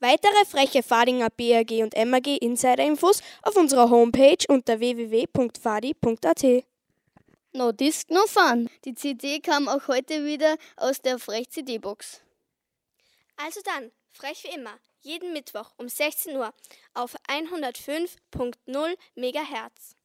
Weitere 0.00 0.44
freche 0.44 0.82
Fadinger 0.82 1.30
BRG 1.30 1.84
und 1.84 1.94
MRG 1.94 2.36
Insider-Infos 2.38 3.22
auf 3.44 3.54
unserer 3.54 3.90
Homepage 3.90 4.44
unter 4.48 4.80
www.fadi.at. 4.80 6.64
No 7.52 7.70
Disc, 7.70 8.10
no 8.10 8.26
Fun. 8.26 8.68
Die 8.84 8.96
CD 8.96 9.38
kam 9.38 9.68
auch 9.68 9.86
heute 9.86 10.24
wieder 10.24 10.56
aus 10.76 11.00
der 11.00 11.20
Frech-CD-Box. 11.20 12.22
Also 13.36 13.60
dann, 13.64 13.92
frech 14.10 14.42
wie 14.42 14.56
immer, 14.56 14.80
jeden 15.04 15.32
Mittwoch 15.32 15.72
um 15.76 15.88
16 15.88 16.36
Uhr 16.36 16.52
auf 16.94 17.14
105.0 17.28 18.96
MHz. 19.14 19.96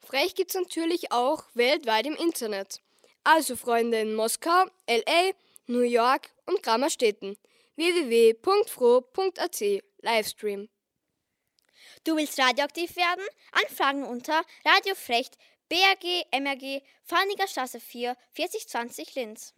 Frech 0.00 0.34
gibt's 0.34 0.54
natürlich 0.54 1.12
auch 1.12 1.44
weltweit 1.54 2.06
im 2.06 2.16
Internet. 2.16 2.80
Also 3.22 3.54
Freunde 3.54 4.00
in 4.00 4.14
Moskau, 4.14 4.64
LA, 4.88 5.32
New 5.66 5.82
York 5.82 6.30
und 6.46 6.62
Grammerstädten. 6.62 7.36
www.fro.at 7.76 9.62
Livestream. 10.02 10.68
Du 12.04 12.16
willst 12.16 12.38
radioaktiv 12.38 12.96
werden? 12.96 13.24
Anfragen 13.52 14.04
unter 14.04 14.42
radiofrecht 14.64 15.36
BRG 15.68 16.24
MRG 16.32 16.82
Farniger 17.04 17.46
Straße 17.46 17.78
4 17.78 18.16
4020 18.32 19.14
Linz. 19.14 19.54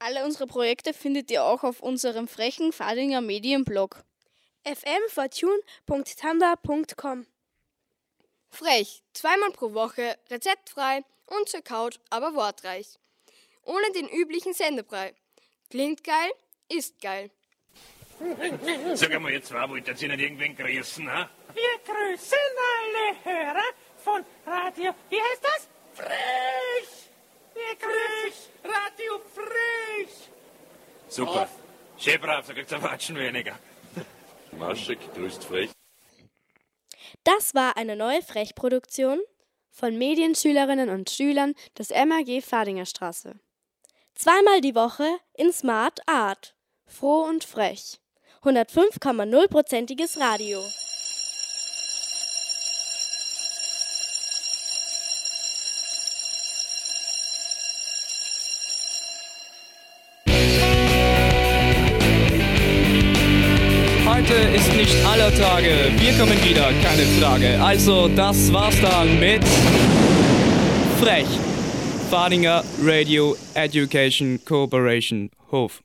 Alle 0.00 0.24
unsere 0.24 0.46
Projekte 0.46 0.94
findet 0.94 1.28
ihr 1.30 1.44
auch 1.44 1.62
auf 1.64 1.80
unserem 1.80 2.28
frechen 2.28 2.72
Fadinger 2.72 3.20
Medienblog 3.20 4.04
fmfortune.tanda.com. 4.64 7.26
Frech, 8.50 9.02
zweimal 9.12 9.50
pro 9.50 9.74
Woche, 9.74 10.16
rezeptfrei 10.30 11.02
und 11.26 11.46
zur 11.48 11.62
Couch, 11.62 11.98
aber 12.10 12.34
wortreich. 12.34 12.98
Ohne 13.62 13.90
den 13.92 14.08
üblichen 14.08 14.54
Sendebrei. 14.54 15.14
Klingt 15.70 16.02
geil, 16.04 16.30
ist 16.68 17.00
geil. 17.00 17.30
Sag 18.94 19.12
einmal, 19.12 19.32
ihr 19.32 19.42
zwei 19.42 19.68
wollt 19.68 19.86
jetzt 19.86 20.00
nicht 20.02 20.18
irgendwen 20.18 20.56
grüßen, 20.56 21.08
ha? 21.10 21.30
Wir 21.54 21.78
grüßen 21.84 22.38
alle 22.74 23.16
Hörer 23.24 23.62
von 23.98 24.24
Radio, 24.46 24.92
wie 25.08 25.20
heißt 25.20 25.44
das? 25.44 25.68
Frech! 25.94 26.97
Grüßen 27.80 28.50
Radio 28.64 29.20
Frech! 29.34 30.28
Super. 31.08 31.48
Schön 31.98 32.20
brav, 32.20 32.46
da 32.46 32.52
kriegt's 32.52 32.72
ein 32.72 32.82
Watschen 32.82 33.16
weniger. 33.16 33.58
Maschek 34.52 34.98
grüßt 35.14 35.44
frech. 35.44 35.70
Das 37.24 37.54
war 37.54 37.76
eine 37.76 37.96
neue 37.96 38.22
Frechproduktion 38.22 39.20
von 39.70 39.98
Medienschülerinnen 39.98 40.88
und 40.88 41.10
Schülern 41.10 41.54
des 41.76 41.90
MAG 41.90 42.42
Fadinger 42.42 42.86
Straße. 42.86 43.38
Zweimal 44.14 44.60
die 44.60 44.74
Woche 44.74 45.18
in 45.34 45.52
Smart 45.52 46.00
Art. 46.06 46.54
Froh 46.86 47.24
und 47.24 47.44
frech. 47.44 48.00
105,0%iges 48.42 50.18
Radio. 50.18 50.62
Nicht 64.88 65.06
aller 65.06 65.34
Tage. 65.34 65.90
Wir 65.98 66.12
kommen 66.18 66.44
wieder, 66.44 66.72
keine 66.82 67.02
Frage. 67.20 67.60
Also, 67.62 68.08
das 68.08 68.52
war's 68.52 68.80
dann 68.80 69.18
mit 69.20 69.44
Frech. 71.00 71.26
Fadinger 72.10 72.64
Radio 72.82 73.36
Education 73.54 74.40
Cooperation 74.44 75.30
Hof. 75.50 75.82